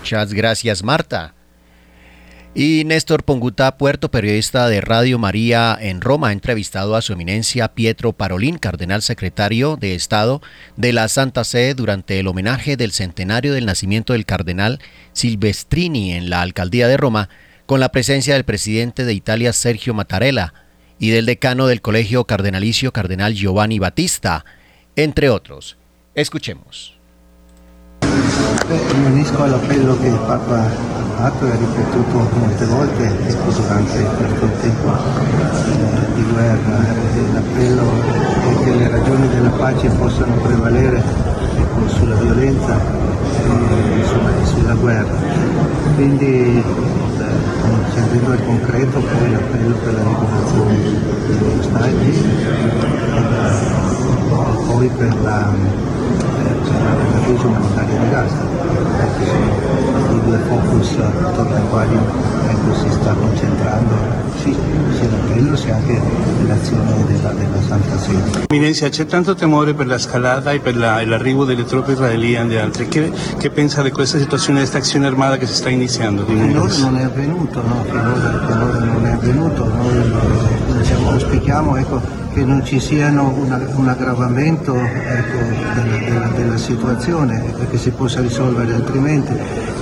Muchas 0.00 0.32
gracias, 0.32 0.82
Marta. 0.82 1.34
Y 2.54 2.82
Néstor 2.84 3.22
Ponguta, 3.22 3.76
puerto 3.76 4.10
periodista 4.10 4.68
de 4.68 4.80
Radio 4.80 5.18
María 5.18 5.78
en 5.80 6.00
Roma, 6.00 6.28
ha 6.28 6.32
entrevistado 6.32 6.96
a 6.96 7.02
su 7.02 7.12
eminencia 7.12 7.68
Pietro 7.74 8.12
Parolín, 8.12 8.58
cardenal 8.58 9.02
secretario 9.02 9.76
de 9.76 9.94
Estado 9.94 10.40
de 10.76 10.92
la 10.92 11.08
Santa 11.08 11.44
Sede 11.44 11.74
durante 11.74 12.18
el 12.18 12.26
homenaje 12.26 12.76
del 12.76 12.90
centenario 12.90 13.52
del 13.52 13.66
nacimiento 13.66 14.14
del 14.14 14.24
cardenal 14.24 14.80
Silvestrini 15.12 16.14
en 16.14 16.30
la 16.30 16.40
alcaldía 16.40 16.88
de 16.88 16.96
Roma, 16.96 17.28
con 17.66 17.80
la 17.80 17.92
presencia 17.92 18.34
del 18.34 18.44
presidente 18.44 19.04
de 19.04 19.12
Italia 19.12 19.52
Sergio 19.52 19.94
Mattarella 19.94 20.54
y 20.98 21.10
del 21.10 21.26
decano 21.26 21.66
del 21.66 21.80
Colegio 21.80 22.24
Cardenalicio 22.24 22.92
Cardenal 22.92 23.34
Giovanni 23.34 23.78
Battista, 23.78 24.44
entre 24.96 25.30
otros. 25.30 25.76
Escuchemos. 26.14 26.97
Mi 28.68 29.04
unisco 29.06 29.42
all'appello 29.44 29.96
che 29.98 30.08
il 30.08 30.18
Papa 30.26 30.56
ha 30.58 30.68
fatto 31.16 31.46
e 31.46 31.50
ha 31.50 31.56
ripetuto 31.56 32.28
molte 32.38 32.66
volte 32.66 33.16
durante 33.16 34.04
questo 34.04 34.50
tempo 34.60 34.92
eh, 34.92 36.12
di 36.14 36.22
guerra. 36.30 36.76
L'appello 37.32 37.90
è 38.42 38.64
che 38.64 38.74
le 38.74 38.88
ragioni 38.90 39.26
della 39.28 39.48
pace 39.48 39.88
possano 39.88 40.34
prevalere 40.34 41.02
sulla 41.86 42.16
violenza 42.16 42.76
e 42.76 44.04
sulla, 44.04 44.44
sulla 44.44 44.74
guerra. 44.74 45.16
Quindi 45.94 46.62
scendendo 47.90 48.32
al 48.32 48.44
concreto 48.44 49.00
poi 49.00 49.30
l'appello 49.30 49.74
per 49.76 49.94
la 49.94 50.02
liberazione 50.02 50.76
degli 51.26 51.58
ostaggi 51.58 52.10
e 53.94 54.66
poi 54.66 54.88
per 54.88 55.14
la 55.22 55.86
la 56.78 57.20
i 60.10 60.20
due 60.24 60.38
focus 60.48 60.96
si 62.74 62.90
sta 62.90 63.12
concentrando 63.12 64.18
sì, 64.42 64.54
sia 64.96 65.08
l'appello 65.08 65.56
sia 65.56 65.74
anche 65.74 66.00
l'azione 66.46 67.04
della, 67.06 67.30
della 67.30 67.62
Santa 67.66 67.98
Sede. 67.98 68.46
Eminencia, 68.48 68.88
c'è 68.88 69.06
tanto 69.06 69.34
temore 69.34 69.74
per 69.74 69.86
la 69.86 69.98
scalata 69.98 70.52
e 70.52 70.60
per 70.60 70.76
la, 70.76 71.04
l'arrivo 71.04 71.44
delle 71.44 71.64
truppe 71.64 71.92
israeliane 71.92 72.54
e 72.54 72.58
altre. 72.58 72.86
Che, 72.88 73.10
che, 73.36 73.50
pensa 73.50 73.82
di 73.82 73.90
questa 73.90 74.18
situazione, 74.18 74.60
di 74.60 74.66
questa 74.66 74.78
azione 74.78 75.06
armata 75.06 75.36
che 75.38 75.46
si 75.46 75.54
sta 75.54 75.70
iniziando? 75.70 76.24
Finora 76.24 76.72
non 76.78 76.96
è 76.98 77.02
avvenuto, 77.02 77.62
no? 77.62 77.84
finora, 77.84 78.46
finora 78.46 78.78
non 78.78 79.06
è 79.06 79.10
avvenuto. 79.10 79.64
Noi 79.64 80.78
diciamo, 80.78 81.10
auspichiamo 81.10 81.76
ecco, 81.76 82.17
che 82.32 82.44
non 82.44 82.64
ci 82.64 82.78
siano 82.80 83.32
una, 83.36 83.60
un 83.74 83.88
aggravamento 83.88 84.74
ecco, 84.74 85.38
della, 85.74 85.96
della, 85.96 86.26
della, 86.28 86.56
situazione 86.56 87.42
e 87.58 87.68
che 87.68 87.78
si 87.78 87.90
possa 87.90 88.20
risolvere 88.20 88.74
altrimenti. 88.74 89.32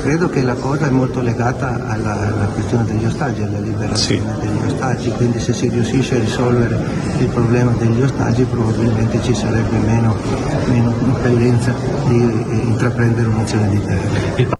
Credo 0.02 0.28
che 0.28 0.42
la 0.42 0.54
cosa 0.54 0.86
è 0.86 0.90
molto 0.90 1.20
legata 1.20 1.74
alla, 1.86 2.12
alla 2.12 2.46
questione 2.46 2.84
degli 2.84 3.04
ostaggi, 3.04 3.42
alla 3.42 3.58
liberazione 3.58 4.34
sì. 4.34 4.46
degli 4.46 4.72
ostaggi, 4.72 5.10
quindi 5.10 5.40
se 5.40 5.52
si 5.52 5.68
riuscisse 5.68 6.16
a 6.16 6.20
risolvere 6.20 6.78
il 7.18 7.28
problema 7.28 7.72
degli 7.72 8.02
ostaggi 8.02 8.44
probabilmente 8.44 9.22
ci 9.22 9.34
sarebbe 9.34 9.78
meno, 9.78 10.16
meno 10.66 10.94
impellenza 11.00 11.74
di 12.06 12.16
intraprendere 12.68 13.28
un'azione 13.28 13.68
di 13.68 13.82
terra. 13.84 14.55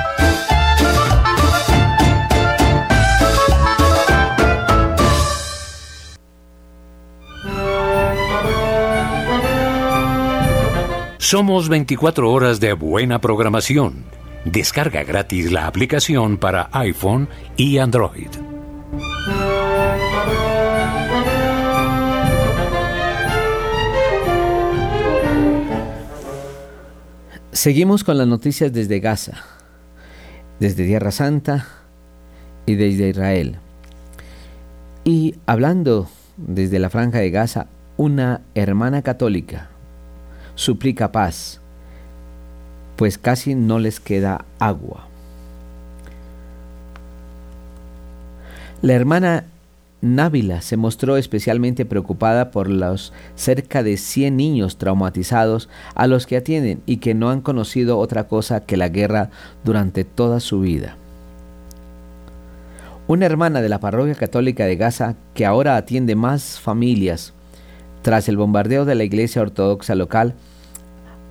Somos 11.25 11.71
24 11.71 12.31
horas 12.31 12.61
de 12.61 12.75
buena 12.75 13.19
programación. 13.19 14.05
Descarga 14.45 15.05
gratis 15.05 15.51
la 15.51 15.67
aplicación 15.67 16.37
para 16.37 16.69
iPhone 16.73 17.31
y 17.57 17.79
Android. 17.79 18.29
Seguimos 27.53 28.05
con 28.05 28.19
las 28.19 28.27
noticias 28.27 28.71
desde 28.71 29.01
Gaza, 29.01 29.47
desde 30.61 30.85
Tierra 30.85 31.11
Santa 31.11 31.67
y 32.67 32.75
desde 32.75 33.09
Israel. 33.09 33.57
Y 35.05 35.37
hablando 35.47 36.07
desde 36.37 36.79
la 36.79 36.91
franja 36.91 37.21
de 37.21 37.31
Gaza, 37.31 37.69
una 37.97 38.43
hermana 38.55 39.01
católica 39.01 39.71
suplica 40.55 41.12
paz, 41.12 41.61
pues 42.97 43.19
casi 43.19 43.55
no 43.55 43.79
les 43.79 44.01
queda 44.01 44.45
agua. 44.59 45.09
La 48.83 48.93
hermana 48.93 49.45
Návila 50.03 50.61
se 50.61 50.77
mostró 50.77 51.17
especialmente 51.17 51.87
preocupada 51.87 52.51
por 52.51 52.69
los 52.69 53.14
cerca 53.37 53.83
de 53.83 53.97
100 53.97 54.37
niños 54.37 54.77
traumatizados 54.77 55.71
a 55.95 56.07
los 56.07 56.27
que 56.27 56.37
atienden 56.37 56.83
y 56.85 56.99
que 56.99 57.14
no 57.14 57.31
han 57.31 57.40
conocido 57.40 57.99
otra 57.99 58.29
cosa 58.29 58.67
que 58.67 58.77
la 58.77 58.90
guerra 58.90 59.31
durante 59.64 60.05
toda 60.05 60.40
su 60.40 60.61
vida. 60.61 60.99
Una 63.07 63.25
hermana 63.25 63.62
de 63.62 63.71
la 63.71 63.81
parroquia 63.81 64.14
católica 64.14 64.67
de 64.67 64.77
Gaza 64.77 65.14
que 65.33 65.47
ahora 65.47 65.77
atiende 65.77 66.14
más 66.14 66.61
familias 66.61 67.33
tras 68.05 68.29
el 68.29 68.37
bombardeo 68.37 68.85
de 68.85 68.95
la 68.95 69.03
iglesia 69.03 69.40
ortodoxa 69.40 69.95
local, 69.95 70.35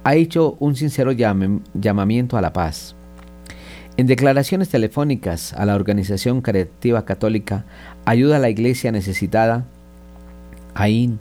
ha 0.04 0.16
hecho 0.16 0.58
un 0.60 0.76
sincero 0.76 1.12
llamamiento 1.12 2.36
a 2.36 2.42
la 2.42 2.52
paz. 2.52 2.96
En 3.96 4.08
declaraciones 4.08 4.70
telefónicas 4.70 5.54
a 5.54 5.68
la 5.68 5.76
Organización 5.76 6.42
Caritativa 6.42 7.06
Católica 7.06 7.64
Ayuda 8.06 8.38
a 8.38 8.40
la 8.40 8.50
Iglesia 8.50 8.92
Necesitada, 8.92 9.66
AIN, 10.74 11.20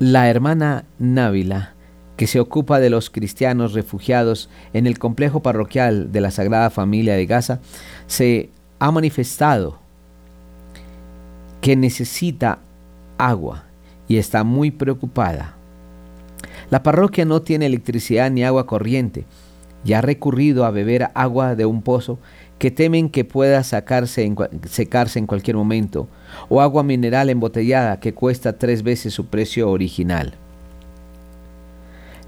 la 0.00 0.28
hermana 0.28 0.86
Návila, 0.98 1.74
que 2.16 2.26
se 2.26 2.40
ocupa 2.40 2.80
de 2.80 2.90
los 2.90 3.10
cristianos 3.10 3.74
refugiados 3.74 4.50
en 4.72 4.88
el 4.88 4.98
complejo 4.98 5.40
parroquial 5.40 6.10
de 6.10 6.20
la 6.20 6.32
Sagrada 6.32 6.68
Familia 6.68 7.14
de 7.14 7.26
Gaza, 7.26 7.60
se 8.08 8.50
ha 8.80 8.90
manifestado 8.90 9.78
que 11.60 11.76
necesita 11.76 12.58
agua 13.18 13.69
y 14.10 14.16
está 14.16 14.42
muy 14.42 14.72
preocupada. 14.72 15.54
La 16.68 16.82
parroquia 16.82 17.24
no 17.24 17.42
tiene 17.42 17.66
electricidad 17.66 18.28
ni 18.28 18.42
agua 18.42 18.66
corriente 18.66 19.24
y 19.84 19.92
ha 19.92 20.00
recurrido 20.00 20.64
a 20.64 20.72
beber 20.72 21.10
agua 21.14 21.54
de 21.54 21.64
un 21.64 21.80
pozo 21.80 22.18
que 22.58 22.72
temen 22.72 23.08
que 23.08 23.24
pueda 23.24 23.62
sacarse 23.62 24.34
secarse 24.68 25.20
en 25.20 25.28
cualquier 25.28 25.56
momento, 25.56 26.08
o 26.48 26.60
agua 26.60 26.82
mineral 26.82 27.30
embotellada 27.30 28.00
que 28.00 28.12
cuesta 28.12 28.58
tres 28.58 28.82
veces 28.82 29.14
su 29.14 29.26
precio 29.26 29.70
original. 29.70 30.34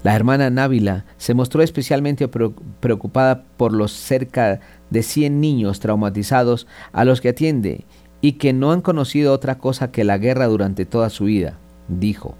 La 0.03 0.15
hermana 0.15 0.49
Návila 0.49 1.03
se 1.17 1.33
mostró 1.33 1.63
especialmente 1.63 2.29
preocupada 2.29 3.43
por 3.57 3.73
los 3.73 3.91
cerca 3.91 4.61
de 4.89 5.03
100 5.03 5.41
niños 5.41 5.81
traumatizados 5.81 6.65
a 6.93 7.03
los 7.03 7.19
que 7.19 7.29
atiende 7.29 7.83
y 8.21 8.33
que 8.33 8.53
no 8.53 8.71
han 8.71 8.79
conocido 8.79 9.33
otra 9.33 9.57
cosa 9.57 9.91
que 9.91 10.05
la 10.05 10.17
guerra 10.17 10.47
durante 10.47 10.85
toda 10.85 11.09
su 11.09 11.25
vida. 11.25 11.59
Dijo, 11.87 12.35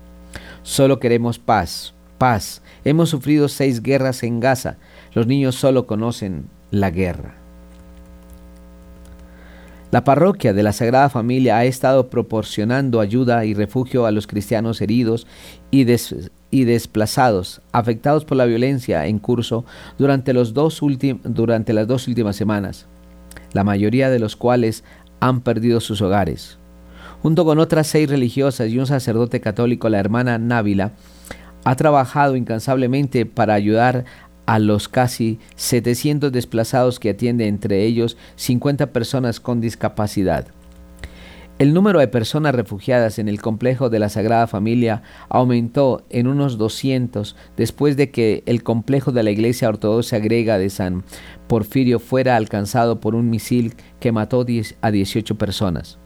solo 0.61 0.99
queremos 0.99 1.39
paz, 1.39 1.93
paz. 2.17 2.61
Hemos 2.85 3.09
sufrido 3.09 3.47
seis 3.47 3.81
guerras 3.81 4.23
en 4.23 4.39
Gaza. 4.39 4.77
Los 5.13 5.27
niños 5.27 5.55
solo 5.55 5.87
conocen 5.87 6.45
la 6.71 6.89
guerra. 6.89 7.35
La 9.93 10.03
parroquia 10.03 10.53
de 10.53 10.63
la 10.63 10.73
Sagrada 10.73 11.07
Familia 11.09 11.57
ha 11.57 11.65
estado 11.65 12.09
proporcionando 12.09 12.99
ayuda 12.99 13.45
y 13.45 13.53
refugio 13.53 14.07
a 14.07 14.11
los 14.11 14.25
cristianos 14.25 14.81
heridos 14.81 15.27
y, 15.69 15.85
y 16.49 16.63
desplazados, 16.63 17.61
afectados 17.71 18.25
por 18.25 18.37
la 18.37 18.45
violencia 18.45 19.05
en 19.05 19.19
curso 19.19 19.65
durante, 19.99 20.33
los 20.33 20.55
dos 20.55 20.81
durante 21.23 21.73
las 21.73 21.87
dos 21.87 22.07
últimas 22.07 22.35
semanas, 22.35 22.87
la 23.51 23.63
mayoría 23.63 24.09
de 24.09 24.17
los 24.17 24.35
cuales 24.35 24.83
han 25.19 25.41
perdido 25.41 25.79
sus 25.79 26.01
hogares. 26.01 26.57
Junto 27.23 27.45
con 27.45 27.57
otras 27.59 27.87
seis 27.87 28.09
religiosas 28.09 28.69
y 28.69 28.77
un 28.77 28.85
sacerdote 28.85 29.39
católico, 29.39 29.87
la 29.87 29.97
hermana 29.97 30.37
Návila 30.37 30.91
ha 31.63 31.77
trabajado 31.77 32.35
incansablemente 32.35 33.25
para 33.25 33.53
ayudar 33.53 34.03
a 34.45 34.59
los 34.59 34.89
casi 34.89 35.39
700 35.55 36.33
desplazados 36.33 36.99
que 36.99 37.11
atiende, 37.11 37.47
entre 37.47 37.85
ellos 37.85 38.17
50 38.35 38.91
personas 38.91 39.39
con 39.39 39.61
discapacidad. 39.61 40.47
El 41.59 41.73
número 41.73 42.01
de 42.01 42.09
personas 42.09 42.55
refugiadas 42.55 43.17
en 43.19 43.29
el 43.29 43.39
complejo 43.39 43.89
de 43.89 43.99
la 43.99 44.09
Sagrada 44.09 44.45
Familia 44.45 45.01
aumentó 45.29 46.03
en 46.09 46.27
unos 46.27 46.57
200 46.57 47.37
después 47.55 47.95
de 47.95 48.11
que 48.11 48.43
el 48.47 48.63
complejo 48.63 49.13
de 49.13 49.23
la 49.23 49.31
Iglesia 49.31 49.69
Ortodoxa 49.69 50.19
griega 50.19 50.57
de 50.57 50.69
San 50.69 51.05
Porfirio 51.47 51.99
fuera 51.99 52.35
alcanzado 52.35 52.99
por 52.99 53.15
un 53.15 53.29
misil 53.29 53.75
que 54.01 54.11
mató 54.11 54.45
a 54.81 54.91
18 54.91 55.37
personas. 55.37 56.02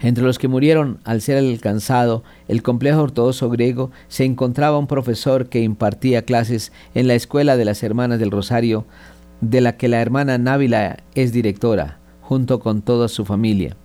Entre 0.00 0.24
los 0.24 0.38
que 0.38 0.48
murieron 0.48 0.98
al 1.04 1.20
ser 1.20 1.38
alcanzado 1.38 2.22
el 2.48 2.62
complejo 2.62 3.02
ortodoxo 3.02 3.48
griego 3.48 3.90
se 4.08 4.24
encontraba 4.24 4.78
un 4.78 4.86
profesor 4.86 5.48
que 5.48 5.62
impartía 5.62 6.22
clases 6.22 6.72
en 6.94 7.08
la 7.08 7.14
escuela 7.14 7.56
de 7.56 7.64
las 7.64 7.82
Hermanas 7.82 8.18
del 8.18 8.30
Rosario, 8.30 8.86
de 9.40 9.60
la 9.60 9.76
que 9.76 9.88
la 9.88 10.00
hermana 10.00 10.38
Návila 10.38 10.98
es 11.14 11.32
directora, 11.32 11.98
junto 12.20 12.60
con 12.60 12.82
toda 12.82 13.08
su 13.08 13.24
familia. 13.24 13.76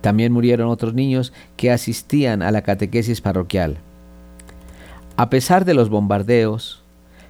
También 0.00 0.32
murieron 0.32 0.68
otros 0.68 0.94
niños 0.94 1.32
que 1.56 1.70
asistían 1.70 2.42
a 2.42 2.50
la 2.50 2.62
catequesis 2.62 3.20
parroquial. 3.20 3.78
A 5.16 5.30
pesar 5.30 5.64
de 5.64 5.74
los 5.74 5.90
bombardeos, 5.90 6.82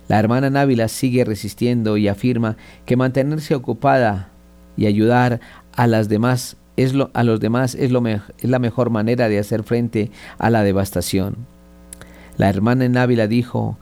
la 0.09 0.19
hermana 0.19 0.51
Návila 0.51 0.89
sigue 0.89 1.25
resistiendo 1.25 1.97
y 1.97 2.09
afirma 2.09 2.57
que 2.87 2.97
mantenerse 2.97 3.55
ocupada 3.55 4.31
y 4.77 4.87
ayudar 4.87 5.41
a 5.75 5.87
las 5.87 6.09
demás 6.09 6.57
es 6.77 6.95
lo, 6.95 7.11
a 7.15 7.23
los 7.23 7.41
demás 7.41 7.75
es, 7.75 7.91
lo 7.91 8.07
es 8.07 8.23
la 8.43 8.59
mejor 8.59 8.91
manera 8.91 9.29
de 9.29 9.39
hacer 9.39 9.63
frente 9.63 10.11
a 10.39 10.51
la 10.51 10.63
devastación. 10.63 11.37
La 12.39 12.49
hermana 12.49 12.85
en 12.85 12.97
Ávila 12.97 13.27
dijo 13.27 13.77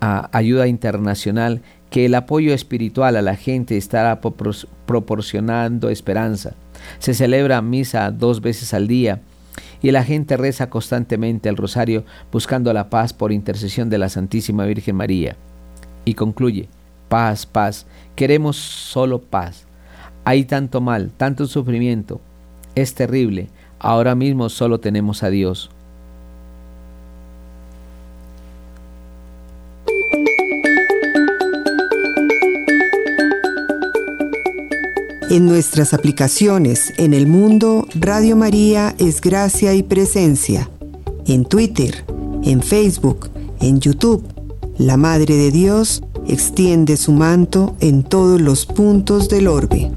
a 0.00 0.30
Ayuda 0.36 0.66
Internacional 0.66 1.62
que 1.90 2.06
el 2.06 2.14
apoyo 2.14 2.54
espiritual 2.54 3.16
a 3.16 3.22
la 3.22 3.36
gente 3.36 3.76
estará 3.76 4.20
proporcionando 4.20 5.90
esperanza. 5.90 6.54
Se 6.98 7.14
celebra 7.14 7.60
misa 7.60 8.10
dos 8.10 8.40
veces 8.40 8.72
al 8.72 8.86
día 8.86 9.20
y 9.82 9.90
la 9.90 10.04
gente 10.04 10.36
reza 10.36 10.70
constantemente 10.70 11.48
el 11.48 11.56
rosario 11.56 12.04
buscando 12.32 12.72
la 12.72 12.88
paz 12.88 13.12
por 13.12 13.32
intercesión 13.32 13.90
de 13.90 13.98
la 13.98 14.08
Santísima 14.08 14.64
Virgen 14.64 14.96
María. 14.96 15.36
Y 16.04 16.14
concluye, 16.14 16.68
paz, 17.08 17.44
paz, 17.44 17.86
queremos 18.14 18.56
solo 18.56 19.20
paz. 19.20 19.66
Hay 20.24 20.44
tanto 20.44 20.80
mal, 20.80 21.10
tanto 21.16 21.46
sufrimiento. 21.46 22.20
Es 22.74 22.94
terrible. 22.94 23.48
Ahora 23.78 24.14
mismo 24.14 24.48
solo 24.48 24.78
tenemos 24.78 25.22
a 25.22 25.30
Dios. 25.30 25.70
En 35.30 35.46
nuestras 35.46 35.94
aplicaciones 35.94 36.92
en 36.96 37.14
el 37.14 37.28
mundo, 37.28 37.86
Radio 37.94 38.34
María 38.34 38.96
es 38.98 39.20
gracia 39.20 39.74
y 39.74 39.84
presencia. 39.84 40.68
En 41.24 41.44
Twitter, 41.44 42.04
en 42.42 42.60
Facebook, 42.60 43.30
en 43.60 43.78
YouTube, 43.78 44.24
la 44.76 44.96
Madre 44.96 45.36
de 45.36 45.52
Dios 45.52 46.02
extiende 46.26 46.96
su 46.96 47.12
manto 47.12 47.76
en 47.78 48.02
todos 48.02 48.40
los 48.40 48.66
puntos 48.66 49.28
del 49.28 49.46
orbe. 49.46 49.92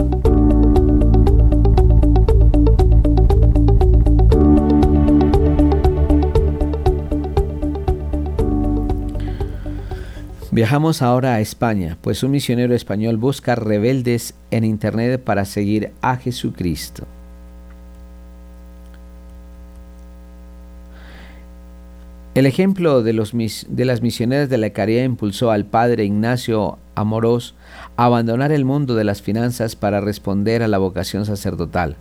Viajamos 10.53 11.01
ahora 11.01 11.33
a 11.33 11.39
España, 11.39 11.97
pues 12.01 12.21
un 12.21 12.29
misionero 12.29 12.75
español 12.75 13.17
busca 13.17 13.55
rebeldes 13.55 14.35
en 14.51 14.65
Internet 14.65 15.19
para 15.19 15.45
seguir 15.45 15.93
a 15.99 16.15
Jesucristo. 16.17 17.07
El 22.35 22.45
ejemplo 22.45 23.01
de, 23.01 23.13
las 23.13 24.01
misioneras 24.03 24.47
de 24.47 24.59
la 24.59 24.69
caridad 24.69 25.05
impulsó 25.05 25.49
al 25.49 25.65
padre 25.65 26.05
Ignacio 26.05 26.77
Amorós 26.93 27.55
a 27.97 28.05
abandonar 28.05 28.51
el 28.51 28.63
mundo 28.63 28.93
de 28.93 29.05
las 29.05 29.23
finanzas 29.23 29.75
para 29.75 30.01
responder 30.01 30.61
a 30.61 30.67
la 30.67 30.77
vocación 30.77 31.25
sacerdotal. 31.25 31.95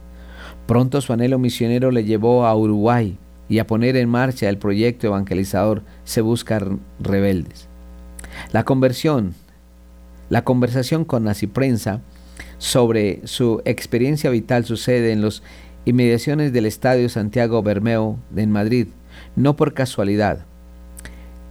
Pronto 0.66 1.00
su 1.00 1.14
anhelo 1.14 1.38
misionero 1.38 1.90
le 1.90 2.04
llevó 2.04 2.44
a 2.44 2.54
Uruguay 2.54 3.16
y 3.48 3.60
a 3.60 3.66
poner 3.66 3.96
en 3.96 4.10
marcha 4.10 4.50
el 4.50 4.58
proyecto 4.58 5.06
evangelizador 5.06 5.84
Se 6.04 6.20
Buscan 6.20 6.80
Rebeldes. 7.00 7.71
La 8.52 8.64
conversión, 8.64 9.34
la 10.28 10.44
conversación 10.44 11.04
con 11.04 11.30
Prensa 11.52 12.00
sobre 12.58 13.26
su 13.26 13.60
experiencia 13.64 14.30
vital 14.30 14.64
sucede 14.64 15.12
en 15.12 15.22
las 15.22 15.42
inmediaciones 15.84 16.52
del 16.52 16.66
Estadio 16.66 17.08
Santiago 17.08 17.62
Bermeo 17.62 18.18
en 18.36 18.50
Madrid, 18.50 18.88
no 19.36 19.56
por 19.56 19.74
casualidad. 19.74 20.46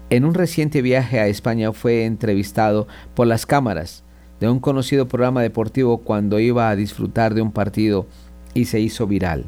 En 0.10 0.26
un 0.26 0.34
reciente 0.34 0.82
viaje 0.82 1.20
a 1.20 1.28
España 1.28 1.74
fue 1.74 2.06
entrevistado 2.06 2.88
por 3.14 3.28
las 3.28 3.46
cámaras 3.46 4.04
de 4.40 4.50
un 4.50 4.60
conocido 4.60 5.08
programa 5.08 5.42
deportivo 5.42 6.00
cuando 6.00 6.40
iba 6.40 6.70
a 6.70 6.76
disfrutar 6.76 7.34
de 7.34 7.42
un 7.42 7.52
partido 7.52 8.08
y 8.54 8.66
se 8.66 8.80
hizo 8.80 9.08
viral. 9.08 9.46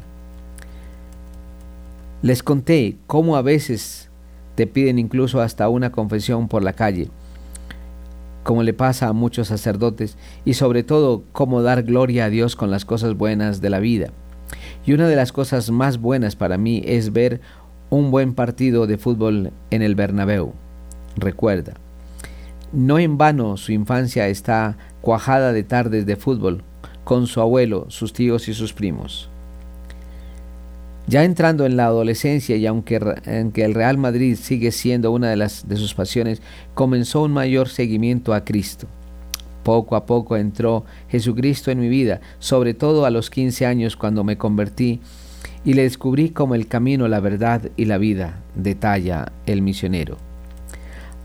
Les 2.22 2.42
conté 2.42 2.96
cómo 3.06 3.36
a 3.36 3.42
veces 3.42 4.08
te 4.54 4.66
piden 4.66 4.98
incluso 4.98 5.40
hasta 5.40 5.68
una 5.68 5.92
confesión 5.92 6.48
por 6.48 6.62
la 6.62 6.72
calle 6.72 7.10
como 8.44 8.62
le 8.62 8.72
pasa 8.72 9.08
a 9.08 9.12
muchos 9.12 9.48
sacerdotes, 9.48 10.16
y 10.44 10.54
sobre 10.54 10.84
todo 10.84 11.24
cómo 11.32 11.62
dar 11.62 11.82
gloria 11.82 12.26
a 12.26 12.30
Dios 12.30 12.54
con 12.54 12.70
las 12.70 12.84
cosas 12.84 13.14
buenas 13.14 13.60
de 13.60 13.70
la 13.70 13.80
vida. 13.80 14.10
Y 14.86 14.92
una 14.92 15.08
de 15.08 15.16
las 15.16 15.32
cosas 15.32 15.70
más 15.70 15.98
buenas 15.98 16.36
para 16.36 16.58
mí 16.58 16.82
es 16.84 17.12
ver 17.12 17.40
un 17.90 18.10
buen 18.10 18.34
partido 18.34 18.86
de 18.86 18.98
fútbol 18.98 19.52
en 19.70 19.82
el 19.82 19.94
Bernabéu. 19.94 20.52
Recuerda, 21.16 21.74
no 22.72 22.98
en 22.98 23.18
vano 23.18 23.56
su 23.56 23.72
infancia 23.72 24.28
está 24.28 24.76
cuajada 25.00 25.52
de 25.52 25.62
tardes 25.62 26.06
de 26.06 26.16
fútbol 26.16 26.62
con 27.04 27.26
su 27.26 27.40
abuelo, 27.40 27.86
sus 27.88 28.12
tíos 28.12 28.48
y 28.48 28.54
sus 28.54 28.72
primos. 28.72 29.30
Ya 31.06 31.24
entrando 31.24 31.66
en 31.66 31.76
la 31.76 31.86
adolescencia 31.86 32.56
y 32.56 32.66
aunque, 32.66 32.96
el 32.96 33.74
Real 33.74 33.98
Madrid 33.98 34.36
sigue 34.40 34.72
siendo 34.72 35.12
una 35.12 35.28
de, 35.28 35.36
las, 35.36 35.68
de 35.68 35.76
sus 35.76 35.94
pasiones, 35.94 36.40
comenzó 36.72 37.22
un 37.22 37.32
mayor 37.32 37.68
seguimiento 37.68 38.32
a 38.32 38.44
Cristo. 38.44 38.86
Poco 39.64 39.96
a 39.96 40.06
poco 40.06 40.36
entró 40.36 40.84
Jesucristo 41.08 41.70
en 41.70 41.80
mi 41.80 41.88
vida, 41.88 42.20
sobre 42.38 42.74
todo 42.74 43.04
a 43.04 43.10
los 43.10 43.28
15 43.30 43.66
años 43.66 43.96
cuando 43.96 44.24
me 44.24 44.38
convertí 44.38 45.00
y 45.64 45.74
le 45.74 45.82
descubrí 45.82 46.30
como 46.30 46.54
el 46.54 46.68
camino, 46.68 47.08
la 47.08 47.20
verdad 47.20 47.70
y 47.76 47.86
la 47.86 47.98
vida, 47.98 48.40
detalla 48.54 49.32
el 49.46 49.62
misionero. 49.62 50.18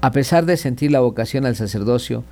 A 0.01 0.11
pesar 0.11 0.45
de 0.45 0.55
sentir 0.55 0.91
la 0.91 1.01
vocación 1.01 1.45
al 1.45 1.57
sacerdocio, 1.57 2.23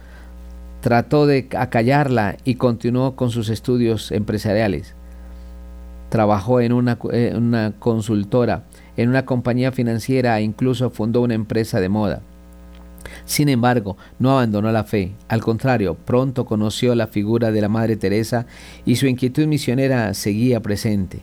trató 0.81 1.25
de 1.25 1.47
acallarla 1.57 2.37
y 2.45 2.55
continuó 2.55 3.15
con 3.15 3.29
sus 3.29 3.49
estudios 3.49 4.11
empresariales. 4.11 4.95
Trabajó 6.09 6.61
en 6.61 6.73
una, 6.73 6.97
una 7.35 7.73
consultora, 7.79 8.63
en 8.95 9.09
una 9.09 9.25
compañía 9.25 9.71
financiera 9.71 10.39
e 10.39 10.43
incluso 10.43 10.89
fundó 10.89 11.21
una 11.21 11.33
empresa 11.33 11.79
de 11.79 11.89
moda. 11.89 12.21
Sin 13.25 13.49
embargo, 13.49 13.97
no 14.19 14.31
abandonó 14.31 14.71
la 14.71 14.83
fe, 14.83 15.13
al 15.27 15.41
contrario, 15.41 15.95
pronto 15.95 16.45
conoció 16.45 16.95
la 16.95 17.07
figura 17.07 17.51
de 17.51 17.61
la 17.61 17.69
Madre 17.69 17.95
Teresa 17.95 18.45
y 18.85 18.95
su 18.95 19.07
inquietud 19.07 19.47
misionera 19.47 20.13
seguía 20.13 20.61
presente. 20.61 21.19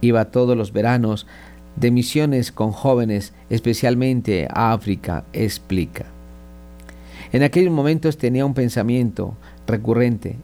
Iba 0.00 0.26
todos 0.26 0.56
los 0.56 0.72
veranos 0.72 1.26
de 1.76 1.90
misiones 1.90 2.52
con 2.52 2.72
jóvenes, 2.72 3.32
especialmente 3.50 4.48
a 4.52 4.72
África, 4.72 5.24
explica. 5.32 6.06
En 7.32 7.42
aquellos 7.42 7.72
momentos 7.72 8.16
tenía 8.16 8.46
un 8.46 8.54
pensamiento 8.54 9.36
recurrente 9.66 10.36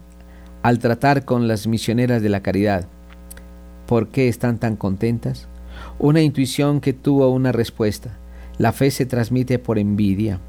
al 0.62 0.78
tratar 0.78 1.24
con 1.24 1.48
las 1.48 1.66
misioneras 1.66 2.22
de 2.22 2.28
la 2.28 2.40
caridad. 2.40 2.86
¿Por 3.86 4.08
qué 4.08 4.28
están 4.28 4.58
tan 4.58 4.76
contentas? 4.76 5.46
Una 5.98 6.22
intuición 6.22 6.80
que 6.80 6.92
tuvo 6.92 7.28
una 7.30 7.52
respuesta. 7.52 8.16
La 8.58 8.72
fe 8.72 8.90
se 8.90 9.04
transmite 9.04 9.58
por 9.58 9.78
envidia. 9.78 10.40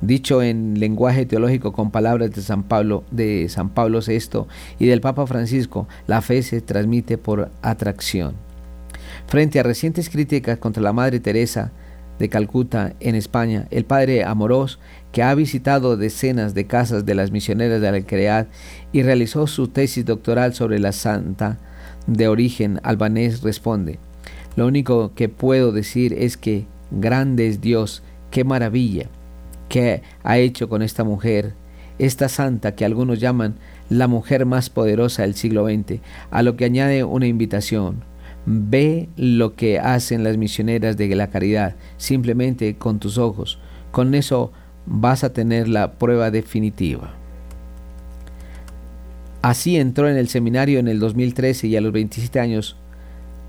Dicho 0.00 0.42
en 0.42 0.78
lenguaje 0.78 1.26
teológico 1.26 1.72
con 1.72 1.90
palabras 1.90 2.30
de 2.30 2.40
San 2.40 2.62
Pablo, 2.62 3.04
de 3.10 3.48
San 3.48 3.70
Pablo 3.70 4.00
VI 4.06 4.46
y 4.78 4.86
del 4.86 5.00
Papa 5.00 5.26
Francisco, 5.26 5.88
la 6.06 6.22
fe 6.22 6.42
se 6.42 6.60
transmite 6.60 7.18
por 7.18 7.50
atracción. 7.62 8.34
Frente 9.26 9.60
a 9.60 9.62
recientes 9.62 10.08
críticas 10.08 10.58
contra 10.58 10.82
la 10.82 10.92
Madre 10.92 11.20
Teresa 11.20 11.72
de 12.18 12.28
Calcuta 12.28 12.94
en 13.00 13.14
España, 13.14 13.66
el 13.70 13.84
padre 13.84 14.24
Amorós, 14.24 14.78
que 15.10 15.22
ha 15.22 15.34
visitado 15.34 15.96
decenas 15.96 16.54
de 16.54 16.66
casas 16.66 17.04
de 17.04 17.14
las 17.14 17.30
misioneras 17.30 17.80
de 17.80 17.90
la 17.90 17.96
Alcaidad 17.96 18.46
y 18.92 19.02
realizó 19.02 19.46
su 19.46 19.68
tesis 19.68 20.04
doctoral 20.04 20.54
sobre 20.54 20.78
la 20.78 20.92
santa 20.92 21.58
de 22.06 22.28
origen 22.28 22.80
albanés, 22.82 23.42
responde, 23.42 23.98
lo 24.56 24.66
único 24.66 25.14
que 25.14 25.28
puedo 25.28 25.72
decir 25.72 26.12
es 26.12 26.36
que 26.36 26.66
grande 26.90 27.46
es 27.46 27.60
Dios, 27.60 28.02
qué 28.30 28.44
maravilla 28.44 29.08
que 29.68 30.02
ha 30.24 30.38
hecho 30.38 30.68
con 30.68 30.82
esta 30.82 31.04
mujer, 31.04 31.54
esta 31.98 32.28
santa 32.28 32.74
que 32.74 32.84
algunos 32.84 33.20
llaman 33.20 33.54
la 33.88 34.08
mujer 34.08 34.44
más 34.44 34.68
poderosa 34.70 35.22
del 35.22 35.34
siglo 35.34 35.66
XX, 35.66 36.00
a 36.30 36.42
lo 36.42 36.56
que 36.56 36.64
añade 36.64 37.04
una 37.04 37.26
invitación. 37.26 38.02
Ve 38.46 39.08
lo 39.16 39.54
que 39.54 39.78
hacen 39.78 40.24
las 40.24 40.36
misioneras 40.36 40.96
de 40.96 41.14
la 41.14 41.28
caridad, 41.28 41.76
simplemente 41.98 42.76
con 42.76 42.98
tus 42.98 43.18
ojos. 43.18 43.58
Con 43.92 44.14
eso 44.14 44.50
vas 44.86 45.24
a 45.24 45.32
tener 45.32 45.68
la 45.68 45.92
prueba 45.92 46.30
definitiva. 46.30 47.19
Así 49.42 49.76
entró 49.76 50.08
en 50.08 50.16
el 50.16 50.28
seminario 50.28 50.78
en 50.78 50.88
el 50.88 50.98
2013 51.00 51.68
y 51.68 51.76
a 51.76 51.80
los 51.80 51.92
27 51.92 52.40
años 52.40 52.76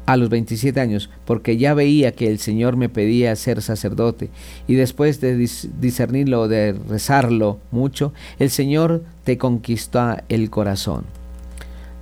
a 0.06 0.18
los 0.18 0.30
27 0.30 0.80
años, 0.80 1.10
porque 1.26 1.58
ya 1.58 1.74
veía 1.74 2.12
que 2.14 2.28
el 2.28 2.40
Señor 2.40 2.76
me 2.76 2.90
pedía 2.90 3.36
ser 3.36 3.62
sacerdote, 3.62 4.30
y 4.68 4.76
después 4.76 5.22
de 5.22 5.38
discernirlo, 5.38 6.48
de 6.48 6.74
rezarlo 6.74 7.60
mucho, 7.72 8.14
el 8.40 8.50
Señor 8.50 9.04
te 9.24 9.38
conquistó 9.38 10.18
el 10.30 10.50
corazón. 10.50 11.06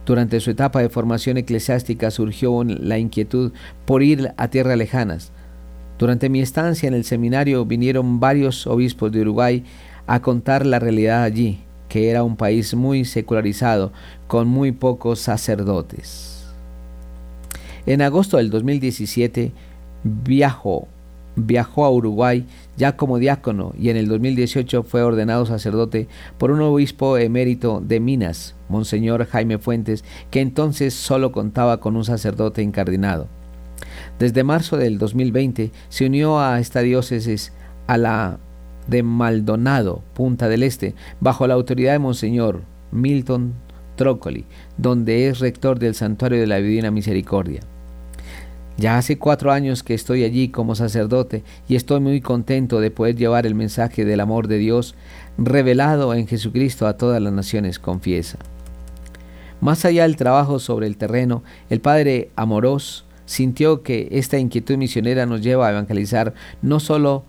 Durante 0.06 0.40
su 0.40 0.50
etapa 0.50 0.82
de 0.82 0.90
formación 0.90 1.38
eclesiástica 1.38 2.10
surgió 2.10 2.64
la 2.64 2.98
inquietud 2.98 3.52
por 3.86 4.02
ir 4.02 4.34
a 4.38 4.48
tierras 4.48 4.78
lejanas. 4.78 5.32
Durante 6.00 6.30
mi 6.30 6.42
estancia 6.42 6.88
en 6.88 6.96
el 6.96 7.04
seminario 7.04 7.66
vinieron 7.66 8.20
varios 8.20 8.66
obispos 8.66 9.12
de 9.12 9.22
Uruguay 9.22 9.64
a 10.08 10.22
contar 10.22 10.66
la 10.66 10.80
realidad 10.80 11.22
allí, 11.22 11.60
que 11.90 12.10
era 12.10 12.24
un 12.24 12.38
país 12.38 12.74
muy 12.76 13.04
secularizado, 13.04 13.92
con 14.28 14.48
muy 14.48 14.72
pocos 14.72 15.20
sacerdotes. 15.20 16.46
En 17.86 18.02
agosto 18.02 18.38
del 18.38 18.52
2017 18.52 19.52
viajó, 20.04 20.88
viajó 21.36 21.86
a 21.86 21.92
Uruguay 21.92 22.46
ya 22.78 22.96
como 22.96 23.18
diácono 23.18 23.74
y 23.78 23.90
en 23.90 23.98
el 23.98 24.08
2018 24.08 24.84
fue 24.84 25.02
ordenado 25.02 25.46
sacerdote 25.46 26.08
por 26.38 26.52
un 26.52 26.62
obispo 26.62 27.18
emérito 27.18 27.82
de 27.86 28.00
Minas, 28.00 28.56
Monseñor 28.70 29.26
Jaime 29.26 29.58
Fuentes, 29.58 30.04
que 30.30 30.42
entonces 30.42 30.94
solo 30.94 31.32
contaba 31.32 31.80
con 31.80 31.96
un 31.96 32.06
sacerdote 32.06 32.62
incardinado. 32.62 33.28
Desde 34.20 34.44
marzo 34.44 34.78
del 34.78 34.98
2020 34.98 35.72
se 35.90 36.06
unió 36.06 36.40
a 36.40 36.60
esta 36.60 36.82
diócesis 36.82 37.54
a 37.88 37.98
la 37.98 38.40
de 38.90 39.04
Maldonado, 39.04 40.04
Punta 40.14 40.50
del 40.50 40.64
Este, 40.64 40.96
bajo 41.20 41.48
la 41.48 41.54
autoridad 41.54 41.94
de 41.94 42.00
Monseñor 42.00 42.62
Milton 42.92 43.54
Trócoli, 43.96 44.46
donde 44.78 45.28
es 45.28 45.40
rector 45.40 45.80
del 45.80 45.96
Santuario 45.96 46.40
de 46.40 46.48
la 46.48 46.58
Divina 46.58 46.92
Misericordia. 46.92 47.62
Ya 48.78 48.98
hace 48.98 49.18
cuatro 49.18 49.52
años 49.52 49.84
que 49.84 49.94
estoy 49.94 50.24
allí 50.24 50.50
como 50.50 50.74
sacerdote 50.74 51.44
y 51.68 51.76
estoy 51.76 52.00
muy 52.00 52.22
contento 52.22 52.80
de 52.80 52.92
poder 52.92 53.18
llevar 53.18 53.46
el 53.46 53.54
mensaje 53.54 54.06
del 54.06 54.22
amor 54.22 54.48
de 54.48 54.58
Dios 54.58 54.96
revelado 55.38 56.14
en 56.14 56.28
Jesucristo 56.28 56.88
a 56.88 56.96
todas 56.96 57.22
las 57.22 57.34
naciones, 57.34 57.78
confiesa. 57.78 58.40
Más 59.60 59.84
allá 59.84 60.04
del 60.04 60.16
trabajo 60.16 60.60
sobre 60.60 60.88
el 60.88 60.96
terreno, 60.96 61.44
el 61.70 61.82
Padre 61.82 62.32
Amorós 62.38 63.06
sintió 63.26 63.84
que 63.84 64.08
esta 64.12 64.40
inquietud 64.40 64.78
misionera 64.78 65.26
nos 65.26 65.42
lleva 65.42 65.68
a 65.68 65.72
evangelizar 65.72 66.34
no 66.62 66.80
solo 66.80 67.26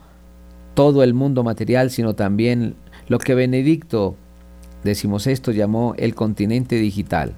todo 0.80 1.02
el 1.02 1.12
mundo 1.12 1.44
material, 1.44 1.90
sino 1.90 2.14
también 2.14 2.74
lo 3.06 3.18
que 3.18 3.34
Benedicto 3.34 4.16
esto 4.82 5.52
llamó 5.52 5.94
el 5.98 6.14
continente 6.14 6.76
digital. 6.76 7.34